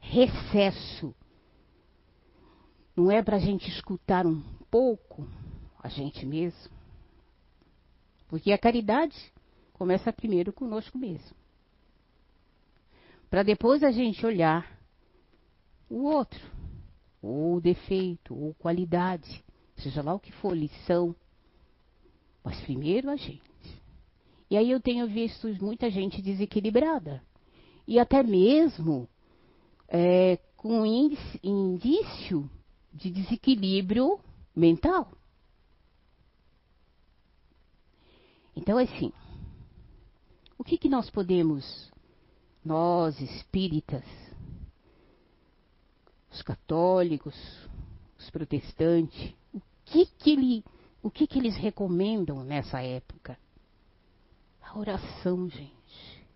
recesso 0.00 1.14
não 2.96 3.08
é 3.08 3.22
para 3.22 3.36
a 3.36 3.40
gente 3.40 3.70
escutar 3.70 4.26
um 4.26 4.42
pouco 4.68 5.26
a 5.78 5.88
gente 5.88 6.26
mesmo. 6.26 6.72
Porque 8.28 8.52
a 8.52 8.58
caridade 8.58 9.16
começa 9.72 10.12
primeiro 10.12 10.52
conosco 10.52 10.98
mesmo. 10.98 11.36
Para 13.30 13.44
depois 13.44 13.82
a 13.84 13.92
gente 13.92 14.26
olhar 14.26 14.78
o 15.88 16.04
outro, 16.04 16.40
ou 17.22 17.60
defeito, 17.60 18.34
ou 18.34 18.52
qualidade, 18.54 19.44
seja 19.76 20.02
lá 20.02 20.12
o 20.12 20.20
que 20.20 20.32
for, 20.32 20.56
lição. 20.56 21.14
Mas 22.42 22.60
primeiro 22.62 23.08
a 23.08 23.16
gente. 23.16 23.42
E 24.50 24.56
aí 24.56 24.70
eu 24.70 24.80
tenho 24.80 25.06
visto 25.06 25.48
muita 25.62 25.88
gente 25.88 26.20
desequilibrada. 26.20 27.22
E 27.86 27.98
até 27.98 28.22
mesmo 28.22 29.08
é, 29.88 30.38
com 30.56 30.84
indício 30.84 32.50
de 32.92 33.10
desequilíbrio 33.10 34.20
mental. 34.54 35.12
Então, 38.54 38.76
assim, 38.76 39.12
o 40.58 40.64
que, 40.64 40.76
que 40.76 40.88
nós 40.88 41.08
podemos, 41.08 41.90
nós 42.64 43.18
espíritas, 43.20 44.04
os 46.32 46.42
católicos, 46.42 47.34
os 48.18 48.30
protestantes, 48.30 49.34
o 49.52 49.60
que 49.84 50.06
que, 50.06 50.30
ele, 50.30 50.64
o 51.02 51.10
que, 51.10 51.26
que 51.26 51.38
eles 51.38 51.56
recomendam 51.56 52.42
nessa 52.42 52.80
época? 52.80 53.38
A 54.62 54.78
oração, 54.78 55.48
gente. 55.48 56.26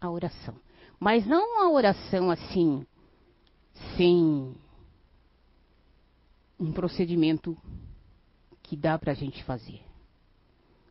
A 0.00 0.10
oração. 0.10 0.54
Mas 1.00 1.26
não 1.26 1.62
a 1.62 1.70
oração 1.70 2.30
assim, 2.30 2.86
sem 3.96 4.54
um 6.58 6.72
procedimento 6.72 7.56
que 8.62 8.76
dá 8.76 8.96
para 8.96 9.12
a 9.12 9.14
gente 9.14 9.42
fazer 9.42 9.82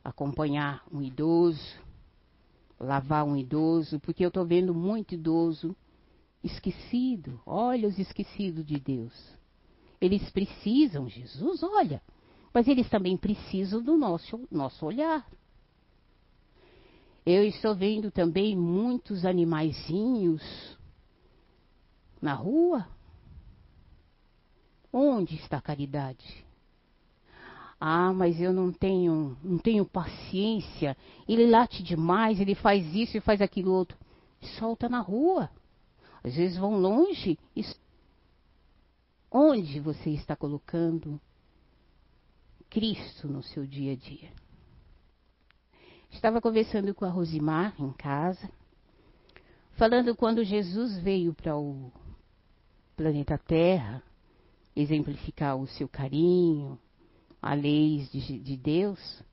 acompanhar 0.03 0.83
um 0.91 1.01
idoso, 1.01 1.79
lavar 2.79 3.23
um 3.23 3.37
idoso, 3.37 3.99
porque 3.99 4.23
eu 4.23 4.29
estou 4.29 4.45
vendo 4.45 4.73
muito 4.73 5.13
idoso 5.13 5.75
esquecido. 6.43 7.39
Olha 7.45 7.87
os 7.87 7.97
esquecidos 7.99 8.65
de 8.65 8.79
Deus. 8.79 9.13
Eles 9.99 10.29
precisam, 10.31 11.07
Jesus, 11.07 11.61
olha, 11.61 12.01
mas 12.53 12.67
eles 12.67 12.89
também 12.89 13.15
precisam 13.15 13.81
do 13.81 13.95
nosso, 13.97 14.47
nosso 14.51 14.85
olhar. 14.85 15.25
Eu 17.25 17.43
estou 17.43 17.75
vendo 17.75 18.09
também 18.09 18.57
muitos 18.57 19.25
animaizinhos 19.25 20.41
na 22.19 22.33
rua. 22.33 22.87
Onde 24.91 25.35
está 25.35 25.57
a 25.57 25.61
caridade? 25.61 26.43
Ah, 27.79 28.11
mas 28.11 28.41
eu 28.41 28.51
não 28.51 28.71
tenho, 28.71 29.37
não 29.43 29.57
tenho 29.57 29.85
paciência. 29.85 30.97
Ele 31.27 31.47
late 31.49 31.81
demais, 31.81 32.39
ele 32.39 32.55
faz 32.55 32.93
isso 32.93 33.17
e 33.17 33.21
faz 33.21 33.41
aquilo 33.41 33.71
outro. 33.71 33.97
Solta 34.59 34.89
na 34.89 34.99
rua. 34.99 35.49
Às 36.23 36.35
vezes 36.35 36.57
vão 36.57 36.79
longe. 36.79 37.37
Onde 39.31 39.79
você 39.79 40.09
está 40.09 40.35
colocando 40.35 41.19
Cristo 42.69 43.27
no 43.27 43.41
seu 43.41 43.65
dia 43.65 43.93
a 43.93 43.95
dia? 43.95 44.31
Estava 46.11 46.41
conversando 46.41 46.93
com 46.93 47.05
a 47.05 47.09
Rosimar 47.09 47.73
em 47.79 47.91
casa, 47.93 48.51
falando 49.77 50.15
quando 50.15 50.43
Jesus 50.43 50.97
veio 50.99 51.33
para 51.33 51.55
o 51.55 51.91
planeta 52.97 53.37
Terra 53.37 54.03
exemplificar 54.75 55.55
o 55.57 55.67
seu 55.67 55.87
carinho, 55.87 56.77
a 57.41 57.53
leis 57.53 58.11
de, 58.11 58.39
de 58.39 58.57
Deus. 58.57 59.23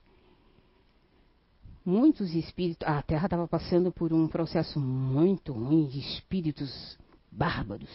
Muitos 1.88 2.34
espíritos, 2.34 2.86
a 2.86 3.00
Terra 3.00 3.24
estava 3.24 3.48
passando 3.48 3.90
por 3.90 4.12
um 4.12 4.28
processo 4.28 4.78
muito 4.78 5.54
ruim 5.54 5.86
de 5.86 5.98
espíritos 5.98 6.98
bárbaros, 7.32 7.88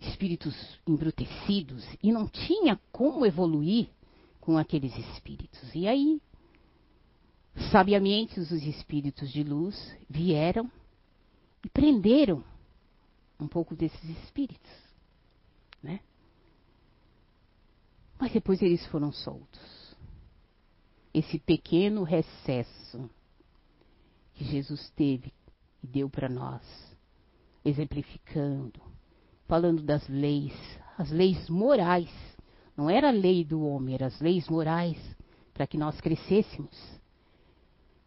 espíritos 0.00 0.56
embrutecidos, 0.86 1.86
e 2.02 2.10
não 2.10 2.26
tinha 2.26 2.80
como 2.90 3.26
evoluir 3.26 3.90
com 4.40 4.56
aqueles 4.56 4.96
espíritos. 4.96 5.60
E 5.74 5.86
aí, 5.86 6.18
sabiamente, 7.70 8.40
os 8.40 8.50
espíritos 8.50 9.30
de 9.30 9.42
luz 9.42 9.76
vieram 10.08 10.72
e 11.62 11.68
prenderam 11.68 12.42
um 13.38 13.46
pouco 13.46 13.76
desses 13.76 14.02
espíritos, 14.22 14.72
né? 15.82 16.00
Mas 18.18 18.32
depois 18.32 18.62
eles 18.62 18.86
foram 18.86 19.12
soltos. 19.12 19.75
Esse 21.16 21.38
pequeno 21.38 22.02
recesso 22.02 23.08
que 24.34 24.44
Jesus 24.44 24.90
teve 24.90 25.32
e 25.82 25.86
deu 25.86 26.10
para 26.10 26.28
nós, 26.28 26.62
exemplificando, 27.64 28.78
falando 29.48 29.82
das 29.82 30.06
leis, 30.10 30.52
as 30.98 31.10
leis 31.10 31.48
morais 31.48 32.10
não 32.76 32.90
era 32.90 33.08
a 33.08 33.12
lei 33.12 33.42
do 33.46 33.62
homem, 33.62 33.94
eram 33.94 34.08
as 34.08 34.20
leis 34.20 34.46
morais 34.46 34.98
para 35.54 35.66
que 35.66 35.78
nós 35.78 35.98
crescêssemos. 36.02 36.76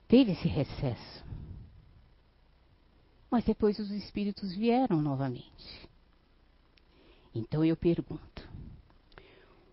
Teve 0.07 0.33
esse 0.33 0.47
recesso. 0.47 1.25
Mas 3.31 3.43
depois 3.43 3.79
os 3.79 3.89
espíritos 3.89 4.53
vieram 4.53 5.01
novamente. 5.01 5.89
Então 7.33 7.65
eu 7.65 7.75
pergunto: 7.75 8.47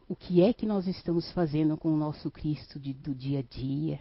o 0.09 0.14
que 0.14 0.42
é 0.42 0.52
que 0.52 0.66
nós 0.66 0.86
estamos 0.86 1.30
fazendo 1.32 1.76
com 1.76 1.92
o 1.92 1.96
nosso 1.96 2.30
Cristo 2.30 2.78
de, 2.78 2.92
do 2.92 3.14
dia 3.14 3.40
a 3.40 3.42
dia, 3.42 4.00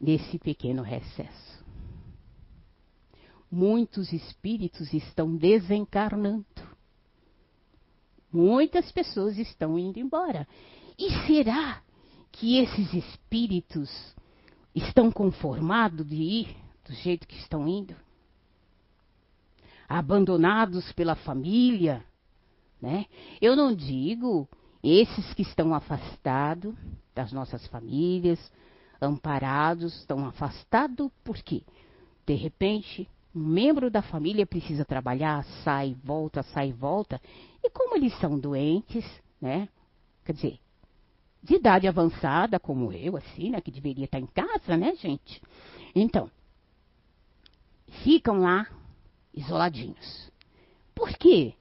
nesse 0.00 0.38
pequeno 0.38 0.82
recesso? 0.82 1.64
Muitos 3.50 4.12
espíritos 4.12 4.92
estão 4.92 5.36
desencarnando. 5.36 6.46
Muitas 8.32 8.90
pessoas 8.90 9.36
estão 9.36 9.78
indo 9.78 10.00
embora. 10.00 10.48
E 10.98 11.10
será 11.26 11.82
que 12.32 12.58
esses 12.58 12.94
espíritos 12.94 13.90
estão 14.74 15.12
conformados 15.12 16.06
de 16.08 16.16
ir 16.16 16.56
do 16.84 16.94
jeito 16.94 17.28
que 17.28 17.36
estão 17.36 17.68
indo? 17.68 17.94
Abandonados 19.86 20.90
pela 20.92 21.14
família, 21.14 22.02
né? 22.82 23.06
Eu 23.40 23.54
não 23.54 23.72
digo 23.72 24.48
esses 24.82 25.32
que 25.34 25.42
estão 25.42 25.72
afastados 25.72 26.74
das 27.14 27.32
nossas 27.32 27.64
famílias, 27.68 28.52
amparados, 29.00 29.96
estão 30.00 30.26
afastados 30.26 31.08
porque, 31.22 31.62
de 32.26 32.34
repente, 32.34 33.08
um 33.34 33.40
membro 33.46 33.88
da 33.90 34.02
família 34.02 34.44
precisa 34.44 34.84
trabalhar, 34.84 35.44
sai, 35.64 35.96
volta, 36.02 36.42
sai, 36.42 36.72
volta, 36.72 37.20
e 37.62 37.70
como 37.70 37.96
eles 37.96 38.18
são 38.18 38.38
doentes, 38.38 39.04
né? 39.40 39.68
Quer 40.24 40.32
dizer, 40.32 40.58
de 41.42 41.54
idade 41.54 41.86
avançada, 41.86 42.58
como 42.58 42.92
eu, 42.92 43.16
assim, 43.16 43.50
né? 43.50 43.60
Que 43.60 43.70
deveria 43.70 44.04
estar 44.04 44.18
em 44.18 44.26
casa, 44.26 44.76
né, 44.76 44.94
gente? 44.96 45.40
Então, 45.94 46.30
ficam 48.02 48.40
lá 48.40 48.66
isoladinhos. 49.34 50.30
Por 50.94 51.10
quê? 51.16 51.54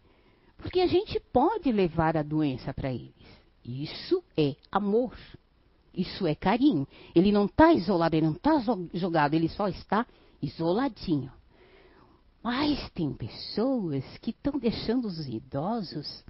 Porque 0.62 0.80
a 0.80 0.88
gente 0.88 1.20
pode 1.34 1.72
levar 1.72 2.16
a 2.16 2.24
doença 2.24 2.74
para 2.74 2.92
eles. 2.92 3.14
Isso 3.66 4.24
é 4.38 4.56
amor. 4.72 5.18
Isso 5.94 6.26
é 6.26 6.36
carinho. 6.36 6.88
Ele 7.14 7.32
não 7.32 7.46
está 7.46 7.74
isolado, 7.74 8.16
ele 8.16 8.28
não 8.28 8.34
está 8.34 8.62
jogado, 8.94 9.34
ele 9.34 9.50
só 9.50 9.68
está 9.68 10.06
isoladinho. 10.42 11.32
Mas 12.44 12.90
tem 12.92 13.14
pessoas 13.14 14.04
que 14.20 14.32
estão 14.32 14.58
deixando 14.58 15.06
os 15.06 15.28
idosos 15.28 16.24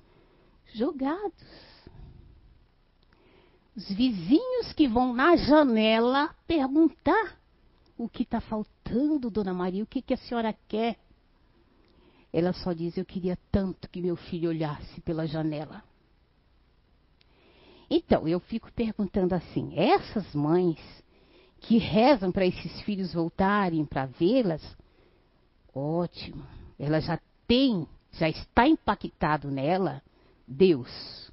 jogados. 0.74 1.34
Os 3.76 3.88
vizinhos 3.90 4.74
que 4.74 4.88
vão 4.88 5.14
na 5.14 5.36
janela 5.38 6.36
perguntar 6.46 7.40
o 7.98 8.10
que 8.10 8.24
está 8.24 8.42
faltando, 8.42 9.30
dona 9.30 9.54
Maria, 9.54 9.84
o 9.84 9.88
que, 9.88 10.02
que 10.02 10.14
a 10.14 10.18
senhora 10.18 10.54
quer? 10.68 10.98
Ela 12.34 12.54
só 12.54 12.74
diz: 12.74 12.98
Eu 12.98 13.06
queria 13.06 13.38
tanto 13.52 13.90
que 13.90 14.02
meu 14.02 14.16
filho 14.16 14.50
olhasse 14.50 15.02
pela 15.02 15.28
janela. 15.28 15.84
Então, 17.90 18.28
eu 18.28 18.40
fico 18.40 18.72
perguntando 18.72 19.36
assim: 19.36 19.74
essas 19.78 20.34
mães 20.34 20.80
que 21.60 21.78
rezam 21.78 22.32
para 22.32 22.46
esses 22.46 22.82
filhos 22.82 23.14
voltarem 23.14 23.86
para 23.86 24.06
vê-las, 24.06 24.62
Ótimo. 25.74 26.46
Ela 26.78 27.00
já 27.00 27.20
tem, 27.48 27.88
já 28.12 28.30
está 28.30 28.68
impactado 28.68 29.50
nela 29.50 30.02
Deus, 30.48 31.32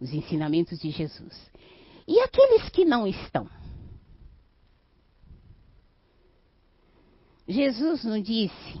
os 0.00 0.12
ensinamentos 0.12 0.78
de 0.78 0.90
Jesus. 0.90 1.50
E 2.06 2.20
aqueles 2.20 2.68
que 2.70 2.84
não 2.84 3.06
estão? 3.06 3.48
Jesus 7.46 8.04
não 8.04 8.20
disse 8.20 8.80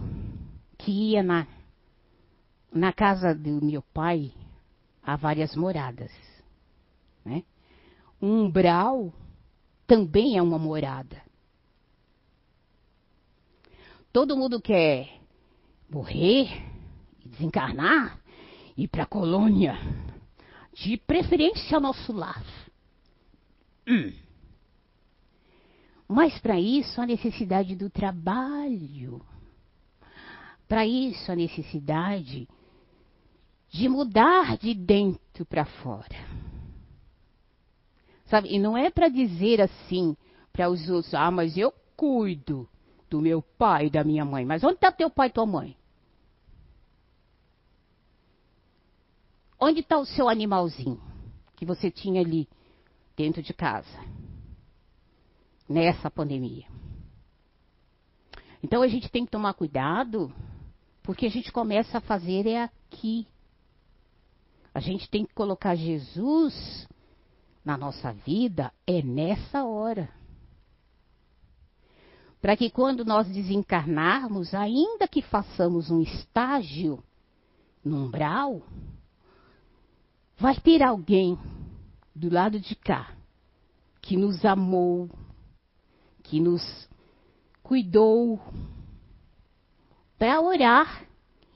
que 0.84 0.90
ia 0.90 1.22
na, 1.22 1.46
na 2.70 2.92
casa 2.92 3.34
do 3.34 3.64
meu 3.64 3.80
pai 3.80 4.32
há 5.02 5.16
várias 5.16 5.56
moradas. 5.56 6.12
Né? 7.24 7.42
Um 8.20 8.44
umbral 8.44 9.12
também 9.86 10.36
é 10.36 10.42
uma 10.42 10.58
morada. 10.58 11.22
Todo 14.12 14.36
mundo 14.36 14.60
quer 14.60 15.20
morrer, 15.88 16.48
desencarnar, 17.24 18.20
ir 18.76 18.88
para 18.88 19.04
a 19.04 19.06
colônia. 19.06 19.76
De 20.74 20.96
preferência 20.96 21.76
ao 21.76 21.80
nosso 21.80 22.12
lar. 22.12 22.44
Hum. 23.88 24.12
Mas 26.06 26.38
para 26.40 26.60
isso 26.60 27.00
a 27.00 27.06
necessidade 27.06 27.74
do 27.74 27.88
trabalho. 27.88 29.24
Para 30.68 30.86
isso 30.86 31.30
a 31.30 31.36
necessidade 31.36 32.48
de 33.68 33.88
mudar 33.88 34.56
de 34.56 34.72
dentro 34.72 35.44
para 35.44 35.64
fora. 35.64 36.16
Sabe? 38.26 38.54
E 38.54 38.58
não 38.58 38.76
é 38.76 38.90
para 38.90 39.08
dizer 39.08 39.60
assim 39.60 40.16
para 40.52 40.70
os 40.70 40.88
outros, 40.88 41.12
ah, 41.14 41.30
mas 41.30 41.56
eu 41.56 41.72
cuido 41.96 42.68
do 43.10 43.20
meu 43.20 43.42
pai 43.42 43.86
e 43.86 43.90
da 43.90 44.04
minha 44.04 44.24
mãe. 44.24 44.44
Mas 44.44 44.62
onde 44.62 44.74
está 44.74 44.90
teu 44.92 45.10
pai 45.10 45.28
e 45.28 45.32
tua 45.32 45.44
mãe? 45.44 45.76
Onde 49.60 49.80
está 49.80 49.98
o 49.98 50.06
seu 50.06 50.28
animalzinho 50.28 51.00
que 51.56 51.64
você 51.64 51.90
tinha 51.90 52.20
ali 52.20 52.48
dentro 53.16 53.42
de 53.42 53.52
casa? 53.52 53.98
Nessa 55.68 56.10
pandemia. 56.10 56.66
Então 58.62 58.82
a 58.82 58.88
gente 58.88 59.10
tem 59.10 59.24
que 59.24 59.30
tomar 59.30 59.54
cuidado, 59.54 60.32
porque 61.04 61.26
a 61.26 61.30
gente 61.30 61.52
começa 61.52 61.98
a 61.98 62.00
fazer 62.00 62.48
é 62.48 62.64
aqui. 62.64 63.28
A 64.74 64.80
gente 64.80 65.08
tem 65.08 65.24
que 65.24 65.32
colocar 65.32 65.76
Jesus 65.76 66.88
na 67.64 67.78
nossa 67.78 68.12
vida 68.12 68.72
é 68.84 69.00
nessa 69.00 69.64
hora 69.64 70.10
para 72.44 72.58
que 72.58 72.68
quando 72.68 73.06
nós 73.06 73.26
desencarnarmos, 73.26 74.52
ainda 74.52 75.08
que 75.08 75.22
façamos 75.22 75.90
um 75.90 76.02
estágio 76.02 77.02
no 77.82 78.04
umbral, 78.04 78.60
vai 80.36 80.54
ter 80.60 80.82
alguém 80.82 81.38
do 82.14 82.30
lado 82.30 82.60
de 82.60 82.74
cá 82.74 83.14
que 84.02 84.14
nos 84.14 84.44
amou, 84.44 85.08
que 86.22 86.38
nos 86.38 86.86
cuidou, 87.62 88.38
para 90.24 90.40
orar 90.40 91.06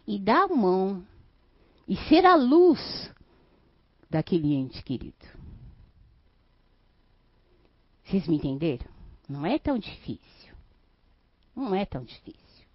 e 0.07 0.19
dar 0.19 0.43
a 0.43 0.49
mão 0.49 1.03
e 1.89 1.97
ser 2.07 2.27
a 2.27 2.35
luz 2.35 3.11
daquele 4.11 4.53
ente 4.53 4.83
querido. 4.83 5.25
Vocês 8.05 8.29
me 8.29 8.37
entenderam? 8.37 8.87
Não 9.27 9.47
é 9.47 9.59
tão 9.59 9.79
difícil. 9.79 10.55
Não 11.57 11.75
é 11.75 11.87
tão 11.87 12.05
difícil. 12.05 12.67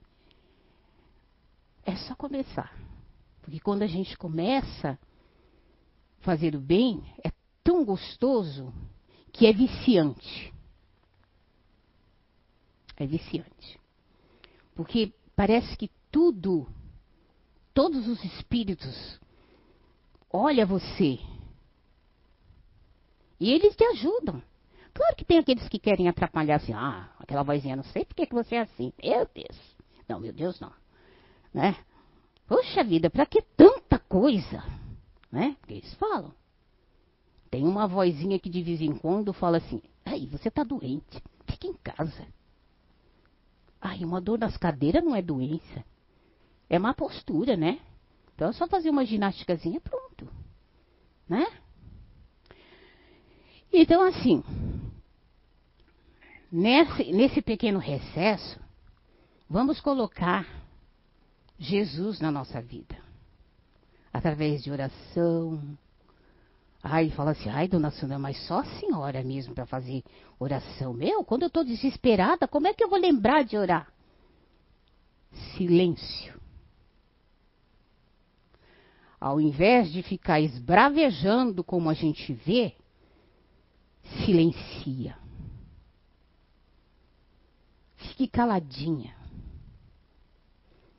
É 1.85 1.95
só 1.95 2.15
começar. 2.15 2.75
Porque 3.43 3.59
quando 3.59 3.83
a 3.83 3.87
gente 3.87 4.17
começa 4.17 4.93
a 4.93 4.97
fazer 6.21 6.55
o 6.55 6.59
bem, 6.59 7.03
é 7.23 7.31
tão 7.63 7.85
gostoso 7.85 8.73
que 9.31 9.45
é 9.45 9.53
viciante. 9.53 10.51
É 12.97 13.05
viciante. 13.05 13.79
Porque 14.73 15.13
parece 15.35 15.75
que 15.77 15.89
tudo, 16.11 16.67
todos 17.73 18.07
os 18.07 18.23
espíritos, 18.23 19.19
olha 20.31 20.65
você. 20.65 21.19
E 23.39 23.51
eles 23.51 23.75
te 23.75 23.83
ajudam. 23.83 24.41
Claro 24.93 25.15
que 25.15 25.25
tem 25.25 25.39
aqueles 25.39 25.67
que 25.67 25.79
querem 25.79 26.07
atrapalhar 26.07 26.57
assim, 26.57 26.73
ah, 26.73 27.09
aquela 27.19 27.43
vozinha, 27.43 27.75
não 27.75 27.83
sei 27.83 28.05
por 28.05 28.15
que, 28.15 28.27
você 28.31 28.55
é 28.55 28.61
assim. 28.61 28.93
Meu 29.03 29.27
Deus. 29.33 29.75
Não, 30.07 30.19
meu 30.19 30.31
Deus, 30.31 30.59
não. 30.59 30.71
Né? 31.53 31.75
Poxa 32.47 32.83
vida, 32.83 33.09
para 33.09 33.25
que 33.25 33.41
tanta 33.41 33.97
coisa? 33.97 34.63
Né? 35.31 35.57
Porque 35.59 35.73
eles 35.73 35.93
falam. 35.95 36.33
Tem 37.49 37.63
uma 37.65 37.87
vozinha 37.87 38.39
que 38.39 38.49
de 38.49 38.61
vez 38.61 38.81
em 38.81 38.95
quando 38.95 39.33
fala 39.33 39.57
assim, 39.57 39.81
aí, 40.05 40.27
você 40.27 40.51
tá 40.51 40.63
doente, 40.63 41.21
fica 41.47 41.67
em 41.67 41.73
casa. 41.73 42.27
Ai, 43.85 44.05
uma 44.05 44.21
dor 44.21 44.39
nas 44.39 44.55
cadeiras 44.55 45.03
não 45.03 45.13
é 45.13 45.21
doença. 45.21 45.83
É 46.69 46.79
má 46.79 46.93
postura, 46.93 47.57
né? 47.57 47.81
Então 48.33 48.47
é 48.47 48.53
só 48.53 48.65
fazer 48.65 48.89
uma 48.89 49.05
ginástica,zinha 49.05 49.81
pronto. 49.81 50.25
Né? 51.27 51.45
Então, 53.71 54.01
assim, 54.03 54.41
nesse, 56.49 57.11
nesse 57.11 57.41
pequeno 57.41 57.77
recesso, 57.77 58.57
vamos 59.49 59.81
colocar 59.81 60.47
Jesus 61.59 62.21
na 62.21 62.31
nossa 62.31 62.61
vida. 62.61 62.97
Através 64.13 64.63
de 64.63 64.71
oração. 64.71 65.77
Ai, 66.85 67.09
fala 67.11 67.31
assim, 67.31 67.47
ai, 67.47 67.65
dona 67.69 67.91
Sandra, 67.91 68.19
mas 68.19 68.37
só 68.45 68.59
a 68.59 68.65
senhora 68.65 69.23
mesmo 69.23 69.55
para 69.55 69.65
fazer 69.65 70.03
oração. 70.37 70.93
Meu, 70.93 71.23
quando 71.23 71.43
eu 71.43 71.47
estou 71.47 71.63
desesperada, 71.63 72.45
como 72.45 72.67
é 72.67 72.73
que 72.73 72.83
eu 72.83 72.89
vou 72.89 72.99
lembrar 72.99 73.45
de 73.45 73.57
orar? 73.57 73.87
Silêncio. 75.55 76.37
Ao 79.17 79.39
invés 79.39 79.93
de 79.93 80.03
ficar 80.03 80.41
esbravejando 80.41 81.63
como 81.63 81.89
a 81.89 81.93
gente 81.93 82.33
vê, 82.33 82.75
silencia. 84.25 85.17
Fique 87.95 88.27
caladinha. 88.27 89.15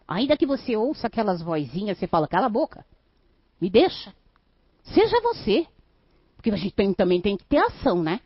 Ainda 0.08 0.34
que 0.34 0.46
você 0.46 0.74
ouça 0.74 1.08
aquelas 1.08 1.42
vozinhas, 1.42 1.98
você 1.98 2.06
fala, 2.06 2.26
cala 2.26 2.46
a 2.46 2.48
boca. 2.48 2.86
Me 3.60 3.68
deixa. 3.68 4.14
Seja 4.82 5.20
você. 5.20 5.66
Porque 6.44 6.54
a 6.54 6.58
gente 6.58 6.74
tem, 6.74 6.92
também 6.92 7.22
tem 7.22 7.38
que 7.38 7.44
ter 7.46 7.56
ação, 7.56 8.02
né? 8.02 8.20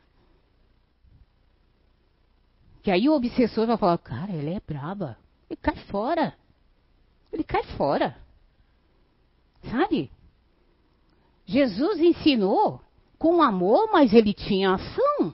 Que 2.82 2.90
aí 2.90 3.08
o 3.08 3.14
obsessor 3.14 3.64
vai 3.64 3.76
falar, 3.76 3.96
cara, 3.98 4.32
ele 4.32 4.54
é 4.54 4.58
braba. 4.58 5.16
Ele 5.48 5.56
cai 5.62 5.76
fora. 5.84 6.34
Ele 7.32 7.44
cai 7.44 7.62
fora. 7.76 8.18
Sabe? 9.70 10.10
Jesus 11.46 12.00
ensinou 12.00 12.80
com 13.20 13.40
amor, 13.40 13.88
mas 13.92 14.12
ele 14.12 14.34
tinha 14.34 14.74
ação. 14.74 15.32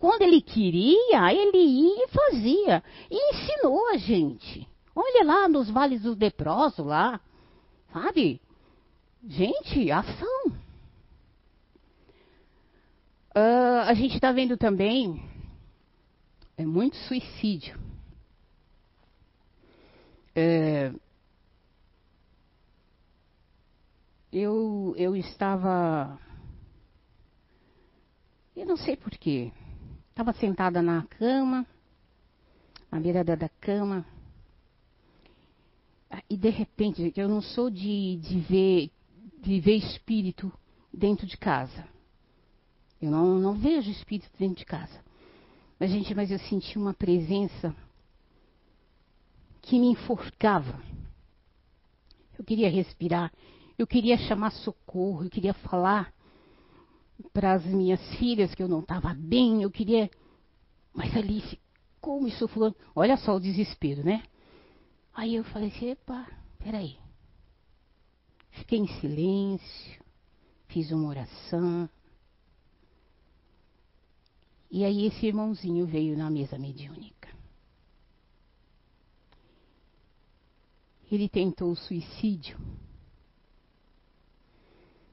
Quando 0.00 0.22
ele 0.22 0.42
queria, 0.42 1.32
ele 1.32 1.58
ia 1.58 2.04
e 2.04 2.08
fazia. 2.08 2.82
E 3.08 3.30
ensinou 3.30 3.90
a 3.90 3.96
gente. 3.96 4.68
Olha 4.92 5.24
lá 5.24 5.48
nos 5.48 5.70
vales 5.70 6.02
do 6.02 6.18
leproso 6.18 6.82
lá. 6.82 7.20
Sabe? 7.92 8.40
Gente, 9.24 9.88
ação. 9.92 10.66
Uh, 13.38 13.82
a 13.86 13.94
gente 13.94 14.16
está 14.16 14.32
vendo 14.32 14.56
também 14.56 15.22
é 16.56 16.66
muito 16.66 16.96
suicídio. 16.96 17.78
É, 20.34 20.92
eu, 24.32 24.92
eu 24.96 25.14
estava. 25.14 26.18
Eu 28.56 28.66
não 28.66 28.76
sei 28.76 28.96
porquê. 28.96 29.52
Estava 30.10 30.32
sentada 30.32 30.82
na 30.82 31.04
cama, 31.04 31.64
na 32.90 32.98
beirada 32.98 33.36
da 33.36 33.48
cama. 33.48 34.04
E 36.28 36.36
de 36.36 36.50
repente, 36.50 37.12
eu 37.14 37.28
não 37.28 37.40
sou 37.40 37.70
de, 37.70 38.16
de, 38.16 38.40
ver, 38.40 38.90
de 39.40 39.60
ver 39.60 39.76
espírito 39.76 40.52
dentro 40.92 41.24
de 41.24 41.36
casa. 41.36 41.97
Eu 43.00 43.10
não, 43.10 43.38
não 43.38 43.54
vejo 43.54 43.90
espírito 43.90 44.30
dentro 44.38 44.56
de 44.56 44.64
casa. 44.64 45.00
Mas, 45.78 45.90
gente, 45.90 46.14
mas 46.14 46.30
eu 46.30 46.38
senti 46.40 46.76
uma 46.76 46.92
presença 46.92 47.74
que 49.62 49.78
me 49.78 49.88
enforcava. 49.88 50.82
Eu 52.36 52.44
queria 52.44 52.70
respirar, 52.70 53.32
eu 53.76 53.86
queria 53.86 54.16
chamar 54.16 54.50
socorro, 54.50 55.24
eu 55.24 55.30
queria 55.30 55.54
falar 55.54 56.12
para 57.32 57.52
as 57.52 57.64
minhas 57.64 58.00
filhas 58.16 58.54
que 58.54 58.62
eu 58.62 58.68
não 58.68 58.80
estava 58.80 59.14
bem, 59.14 59.62
eu 59.62 59.70
queria. 59.70 60.10
Mas 60.92 61.16
ali 61.16 61.40
ficou 61.40 62.20
me 62.20 62.30
sufocando. 62.32 62.76
Olha 62.94 63.16
só 63.16 63.36
o 63.36 63.40
desespero, 63.40 64.04
né? 64.04 64.22
Aí 65.14 65.34
eu 65.34 65.44
falei 65.44 65.68
assim: 65.68 65.90
epa, 65.90 66.26
peraí. 66.58 66.96
Fiquei 68.50 68.78
em 68.78 68.88
silêncio, 69.00 70.04
fiz 70.66 70.90
uma 70.90 71.08
oração. 71.08 71.88
E 74.70 74.84
aí 74.84 75.06
esse 75.06 75.26
irmãozinho 75.26 75.86
veio 75.86 76.16
na 76.16 76.30
mesa 76.30 76.58
mediúnica. 76.58 77.28
Ele 81.10 81.28
tentou 81.28 81.70
o 81.70 81.76
suicídio, 81.76 82.58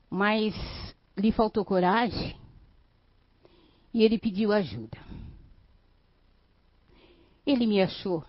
mas 0.10 0.54
lhe 1.18 1.32
faltou 1.32 1.64
coragem 1.64 2.38
e 3.94 4.04
ele 4.04 4.20
pediu 4.20 4.52
ajuda. 4.52 4.98
Ele 7.46 7.66
me 7.66 7.82
achou. 7.82 8.26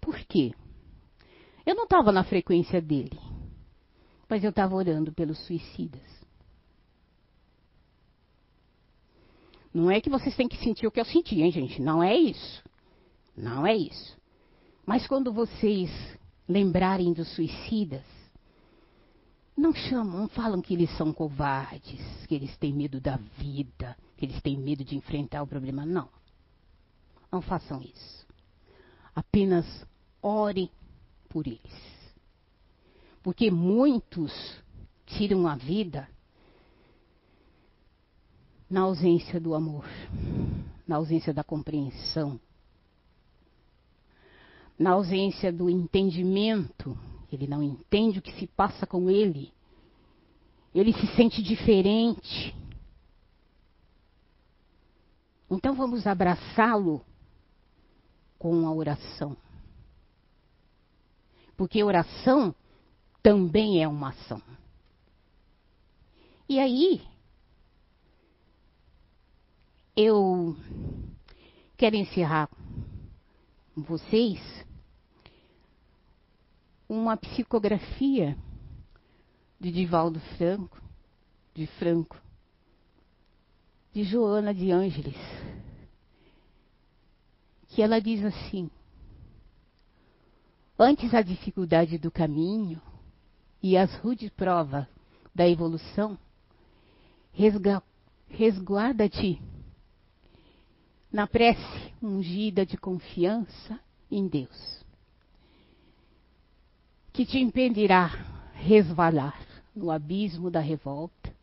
Por 0.00 0.16
quê? 0.26 0.54
Eu 1.66 1.74
não 1.74 1.84
estava 1.84 2.12
na 2.12 2.22
frequência 2.22 2.80
dele, 2.80 3.18
mas 4.28 4.44
eu 4.44 4.50
estava 4.50 4.76
orando 4.76 5.12
pelos 5.12 5.38
suicidas. 5.44 6.19
Não 9.72 9.90
é 9.90 10.00
que 10.00 10.10
vocês 10.10 10.34
têm 10.36 10.48
que 10.48 10.56
sentir 10.56 10.86
o 10.86 10.90
que 10.90 11.00
eu 11.00 11.04
senti, 11.04 11.40
hein, 11.40 11.50
gente? 11.50 11.80
Não 11.80 12.02
é 12.02 12.16
isso. 12.16 12.62
Não 13.36 13.66
é 13.66 13.76
isso. 13.76 14.18
Mas 14.84 15.06
quando 15.06 15.32
vocês 15.32 15.90
lembrarem 16.48 17.12
dos 17.12 17.28
suicidas, 17.34 18.04
não 19.56 19.72
chamam, 19.72 20.20
não 20.20 20.28
falam 20.28 20.60
que 20.60 20.74
eles 20.74 20.90
são 20.96 21.12
covardes, 21.12 22.00
que 22.26 22.34
eles 22.34 22.56
têm 22.56 22.72
medo 22.72 23.00
da 23.00 23.16
vida, 23.38 23.96
que 24.16 24.24
eles 24.24 24.40
têm 24.42 24.56
medo 24.56 24.84
de 24.84 24.96
enfrentar 24.96 25.42
o 25.42 25.46
problema. 25.46 25.86
Não. 25.86 26.08
Não 27.30 27.40
façam 27.40 27.80
isso. 27.80 28.26
Apenas 29.14 29.66
orem 30.20 30.68
por 31.28 31.46
eles. 31.46 31.60
Porque 33.22 33.50
muitos 33.50 34.32
tiram 35.06 35.46
a 35.46 35.54
vida 35.54 36.08
na 38.70 38.82
ausência 38.82 39.40
do 39.40 39.54
amor, 39.54 39.84
na 40.86 40.96
ausência 40.96 41.34
da 41.34 41.42
compreensão, 41.42 42.38
na 44.78 44.92
ausência 44.92 45.52
do 45.52 45.68
entendimento. 45.68 46.96
Ele 47.32 47.46
não 47.46 47.62
entende 47.62 48.18
o 48.18 48.22
que 48.22 48.32
se 48.38 48.46
passa 48.46 48.86
com 48.86 49.10
ele. 49.10 49.52
Ele 50.74 50.92
se 50.92 51.06
sente 51.16 51.42
diferente. 51.42 52.54
Então 55.50 55.74
vamos 55.74 56.06
abraçá-lo 56.06 57.04
com 58.38 58.66
a 58.66 58.72
oração. 58.72 59.36
Porque 61.56 61.82
oração 61.82 62.54
também 63.22 63.82
é 63.82 63.86
uma 63.86 64.10
ação. 64.10 64.40
E 66.48 66.58
aí, 66.58 67.02
eu 70.02 70.56
quero 71.76 71.94
encerrar 71.94 72.48
com 73.74 73.82
vocês 73.82 74.40
uma 76.88 77.18
psicografia 77.18 78.34
de 79.60 79.70
Divaldo 79.70 80.18
Franco, 80.38 80.80
de 81.54 81.66
Franco, 81.66 82.16
de 83.92 84.02
Joana 84.04 84.54
de 84.54 84.70
Ângeles, 84.70 85.18
que 87.68 87.82
ela 87.82 88.00
diz 88.00 88.24
assim: 88.24 88.70
Antes 90.78 91.12
a 91.12 91.20
dificuldade 91.20 91.98
do 91.98 92.10
caminho 92.10 92.80
e 93.62 93.76
as 93.76 93.94
rudes 93.96 94.30
provas 94.30 94.86
da 95.34 95.46
evolução, 95.46 96.18
resguarda-te 98.28 99.38
na 101.12 101.26
prece 101.26 101.92
ungida 102.00 102.64
de 102.64 102.76
confiança 102.76 103.78
em 104.10 104.28
Deus, 104.28 104.84
que 107.12 107.26
te 107.26 107.38
impedirá 107.38 108.06
resvalar 108.54 109.38
no 109.74 109.90
abismo 109.90 110.50
da 110.50 110.60
revolta, 110.60 111.34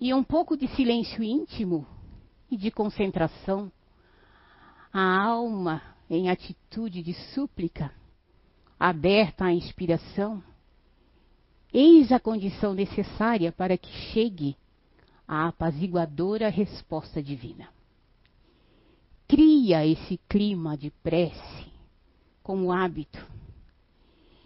e 0.00 0.14
um 0.14 0.22
pouco 0.22 0.56
de 0.56 0.68
silêncio 0.68 1.22
íntimo 1.22 1.86
e 2.50 2.56
de 2.56 2.70
concentração, 2.70 3.70
a 4.92 5.22
alma 5.22 5.82
em 6.08 6.30
atitude 6.30 7.02
de 7.02 7.12
súplica, 7.34 7.92
aberta 8.78 9.46
à 9.46 9.52
inspiração, 9.52 10.42
eis 11.72 12.10
a 12.10 12.18
condição 12.18 12.72
necessária 12.72 13.52
para 13.52 13.76
que 13.76 13.90
chegue 14.12 14.56
a 15.26 15.48
apaziguadora 15.48 16.48
resposta 16.48 17.22
divina. 17.22 17.68
Cria 19.28 19.86
esse 19.86 20.18
clima 20.28 20.76
de 20.76 20.90
prece 20.90 21.66
como 22.42 22.72
hábito 22.72 23.24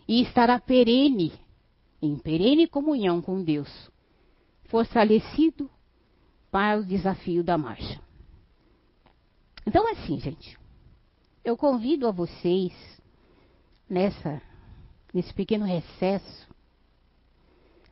e 0.09 0.21
estará 0.21 0.59
perene, 0.59 1.33
em 2.03 2.19
perene 2.19 2.67
comunhão 2.67 3.23
com 3.23 3.43
Deus, 3.43 3.71
fortalecido 4.65 5.71
para 6.51 6.81
o 6.81 6.85
desafio 6.85 7.45
da 7.45 7.57
marcha. 7.57 8.03
Então, 9.65 9.89
assim, 9.93 10.19
gente, 10.19 10.59
eu 11.45 11.57
convido 11.57 12.09
a 12.09 12.11
vocês 12.11 12.73
nessa 13.89 14.43
nesse 15.13 15.33
pequeno 15.35 15.65
recesso 15.67 16.49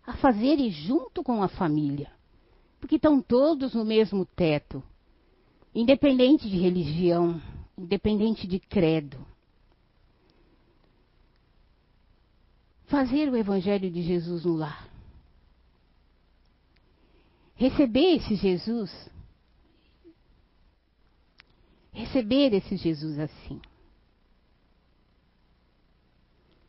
a 0.07 0.17
fazerem 0.17 0.71
junto 0.71 1.23
com 1.23 1.43
a 1.43 1.49
família, 1.49 2.11
porque 2.81 2.97
estão 2.97 3.21
todos 3.21 3.75
no 3.75 3.85
mesmo 3.85 4.25
teto, 4.25 4.83
independente 5.75 6.49
de 6.49 6.57
religião, 6.59 7.41
independente 7.77 8.47
de 8.47 8.59
credo. 8.59 9.19
Fazer 12.87 13.29
o 13.29 13.37
evangelho 13.37 13.91
de 13.91 14.03
Jesus 14.03 14.45
no 14.45 14.55
lar. 14.55 14.89
Receber 17.55 18.17
esse 18.17 18.35
Jesus. 18.35 19.11
Receber 21.93 22.53
esse 22.55 22.77
Jesus 22.77 23.19
assim. 23.19 23.61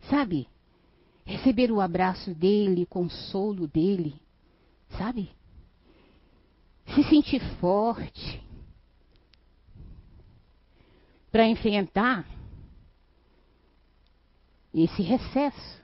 Sabe? 0.09 0.47
Receber 1.25 1.71
o 1.71 1.79
abraço 1.79 2.35
dele, 2.35 2.83
o 2.83 2.87
consolo 2.87 3.67
dele. 3.67 4.21
Sabe? 4.97 5.31
Se 6.93 7.03
sentir 7.03 7.39
forte. 7.59 8.50
Para 11.32 11.47
enfrentar 11.47 12.25
esse 14.73 15.01
recesso. 15.01 15.82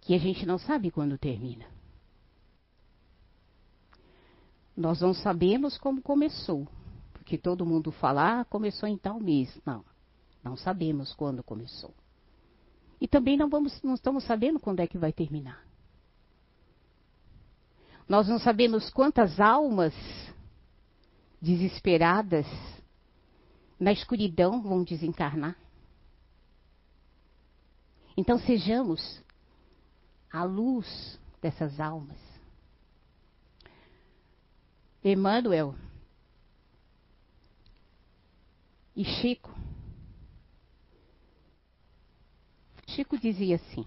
Que 0.00 0.14
a 0.14 0.18
gente 0.18 0.44
não 0.44 0.58
sabe 0.58 0.90
quando 0.90 1.16
termina. 1.16 1.64
Nós 4.76 5.00
não 5.00 5.14
sabemos 5.14 5.78
como 5.78 6.02
começou, 6.02 6.66
porque 7.12 7.38
todo 7.38 7.66
mundo 7.66 7.92
fala, 7.92 8.40
ah, 8.40 8.44
começou 8.44 8.88
em 8.88 8.96
tal 8.96 9.20
mês. 9.20 9.60
Não, 9.64 9.84
não 10.42 10.56
sabemos 10.56 11.14
quando 11.14 11.42
começou. 11.42 11.94
E 13.00 13.06
também 13.06 13.36
não, 13.36 13.48
vamos, 13.48 13.80
não 13.82 13.94
estamos 13.94 14.24
sabendo 14.24 14.58
quando 14.58 14.80
é 14.80 14.86
que 14.86 14.98
vai 14.98 15.12
terminar. 15.12 15.62
Nós 18.08 18.28
não 18.28 18.38
sabemos 18.38 18.90
quantas 18.90 19.38
almas 19.38 19.94
desesperadas 21.42 22.46
na 23.78 23.92
escuridão 23.92 24.62
vão 24.62 24.84
desencarnar. 24.84 25.56
Então 28.16 28.38
sejamos 28.38 29.20
a 30.30 30.44
luz 30.44 31.18
dessas 31.40 31.80
almas. 31.80 32.16
Emmanuel 35.02 35.74
e 38.94 39.04
Chico. 39.04 39.52
Chico 42.86 43.18
dizia 43.18 43.56
assim 43.56 43.84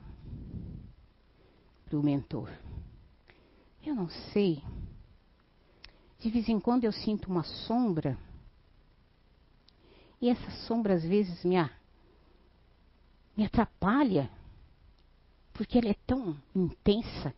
para 1.86 1.98
o 1.98 2.04
mentor: 2.04 2.52
Eu 3.82 3.96
não 3.96 4.10
sei, 4.34 4.62
de 6.26 6.32
vez 6.32 6.50
em 6.50 6.60
quando 6.60 6.86
eu 6.86 6.92
sinto 6.92 7.28
uma 7.28 7.44
sombra, 7.44 8.18
e 10.20 10.28
essa 10.28 10.50
sombra 10.66 10.96
às 10.96 11.04
vezes 11.04 11.44
me, 11.46 11.56
me 13.38 13.46
atrapalha, 13.46 14.28
porque 15.54 15.78
ela 15.78 15.90
é 15.90 15.96
tão 16.08 16.36
intensa, 16.56 17.32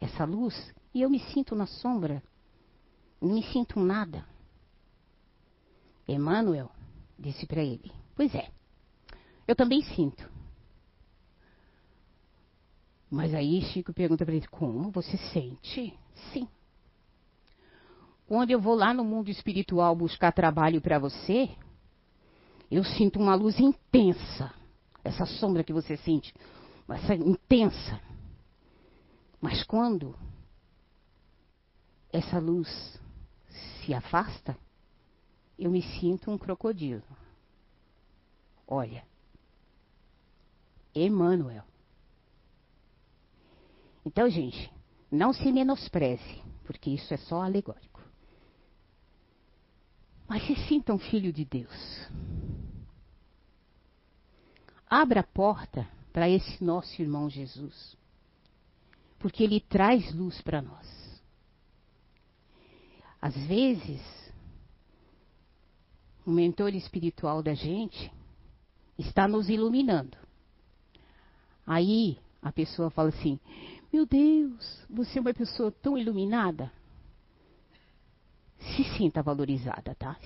essa 0.00 0.24
luz, 0.24 0.72
e 0.94 1.02
eu 1.02 1.10
me 1.10 1.18
sinto 1.18 1.56
na 1.56 1.66
sombra 1.66 2.22
não 3.20 3.34
me 3.34 3.42
sinto 3.42 3.80
nada. 3.80 4.24
Emmanuel 6.06 6.70
disse 7.18 7.44
para 7.44 7.60
ele: 7.60 7.90
Pois 8.14 8.32
é, 8.36 8.52
eu 9.48 9.56
também 9.56 9.82
sinto. 9.82 10.30
Mas 13.10 13.34
aí 13.34 13.62
Chico 13.62 13.92
pergunta 13.92 14.24
para 14.24 14.36
ele: 14.36 14.46
Como 14.46 14.92
você 14.92 15.16
sente? 15.32 15.92
Sim. 16.32 16.48
Quando 18.26 18.50
eu 18.50 18.60
vou 18.60 18.74
lá 18.74 18.92
no 18.92 19.04
mundo 19.04 19.30
espiritual 19.30 19.94
buscar 19.94 20.32
trabalho 20.32 20.80
para 20.80 20.98
você, 20.98 21.48
eu 22.70 22.82
sinto 22.82 23.20
uma 23.20 23.34
luz 23.34 23.60
intensa. 23.60 24.52
Essa 25.04 25.24
sombra 25.24 25.62
que 25.62 25.72
você 25.72 25.96
sente, 25.96 26.34
essa 26.88 27.14
intensa. 27.14 28.00
Mas 29.40 29.62
quando 29.62 30.16
essa 32.12 32.40
luz 32.40 33.00
se 33.48 33.94
afasta, 33.94 34.58
eu 35.56 35.70
me 35.70 35.82
sinto 35.82 36.28
um 36.30 36.36
crocodilo. 36.36 37.04
Olha, 38.66 39.04
Emmanuel. 40.92 41.62
Então, 44.04 44.28
gente, 44.28 44.72
não 45.10 45.32
se 45.32 45.52
menospreze, 45.52 46.42
porque 46.64 46.90
isso 46.90 47.14
é 47.14 47.16
só 47.16 47.42
alegórico. 47.42 47.95
Mas 50.28 50.44
se 50.46 50.56
sinta 50.66 50.92
um 50.92 50.98
filho 50.98 51.32
de 51.32 51.44
Deus. 51.44 52.08
Abra 54.88 55.20
a 55.20 55.24
porta 55.24 55.88
para 56.12 56.28
esse 56.28 56.62
nosso 56.62 57.00
irmão 57.00 57.28
Jesus, 57.28 57.96
porque 59.18 59.42
ele 59.42 59.60
traz 59.60 60.14
luz 60.14 60.40
para 60.42 60.62
nós. 60.62 61.22
Às 63.20 63.36
vezes, 63.46 64.00
o 66.24 66.30
mentor 66.30 66.74
espiritual 66.74 67.42
da 67.42 67.54
gente 67.54 68.12
está 68.98 69.26
nos 69.28 69.48
iluminando. 69.48 70.16
Aí 71.66 72.18
a 72.40 72.52
pessoa 72.52 72.90
fala 72.90 73.08
assim: 73.08 73.38
Meu 73.92 74.06
Deus, 74.06 74.84
você 74.88 75.18
é 75.18 75.20
uma 75.20 75.34
pessoa 75.34 75.70
tão 75.70 75.98
iluminada. 75.98 76.70
Se 78.58 78.84
sinta 78.96 79.22
valorizada, 79.22 79.94
tá? 79.94 80.18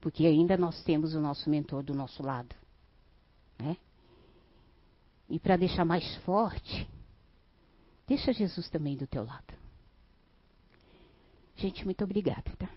Porque 0.00 0.26
ainda 0.26 0.56
nós 0.56 0.82
temos 0.84 1.14
o 1.14 1.20
nosso 1.20 1.48
mentor 1.48 1.82
do 1.82 1.94
nosso 1.94 2.22
lado. 2.22 2.54
Né? 3.58 3.76
E 5.28 5.38
para 5.38 5.56
deixar 5.56 5.84
mais 5.84 6.16
forte, 6.18 6.88
deixa 8.06 8.32
Jesus 8.32 8.68
também 8.68 8.96
do 8.96 9.06
teu 9.06 9.24
lado. 9.24 9.54
Gente, 11.56 11.84
muito 11.84 12.04
obrigada, 12.04 12.50
tá? 12.58 12.68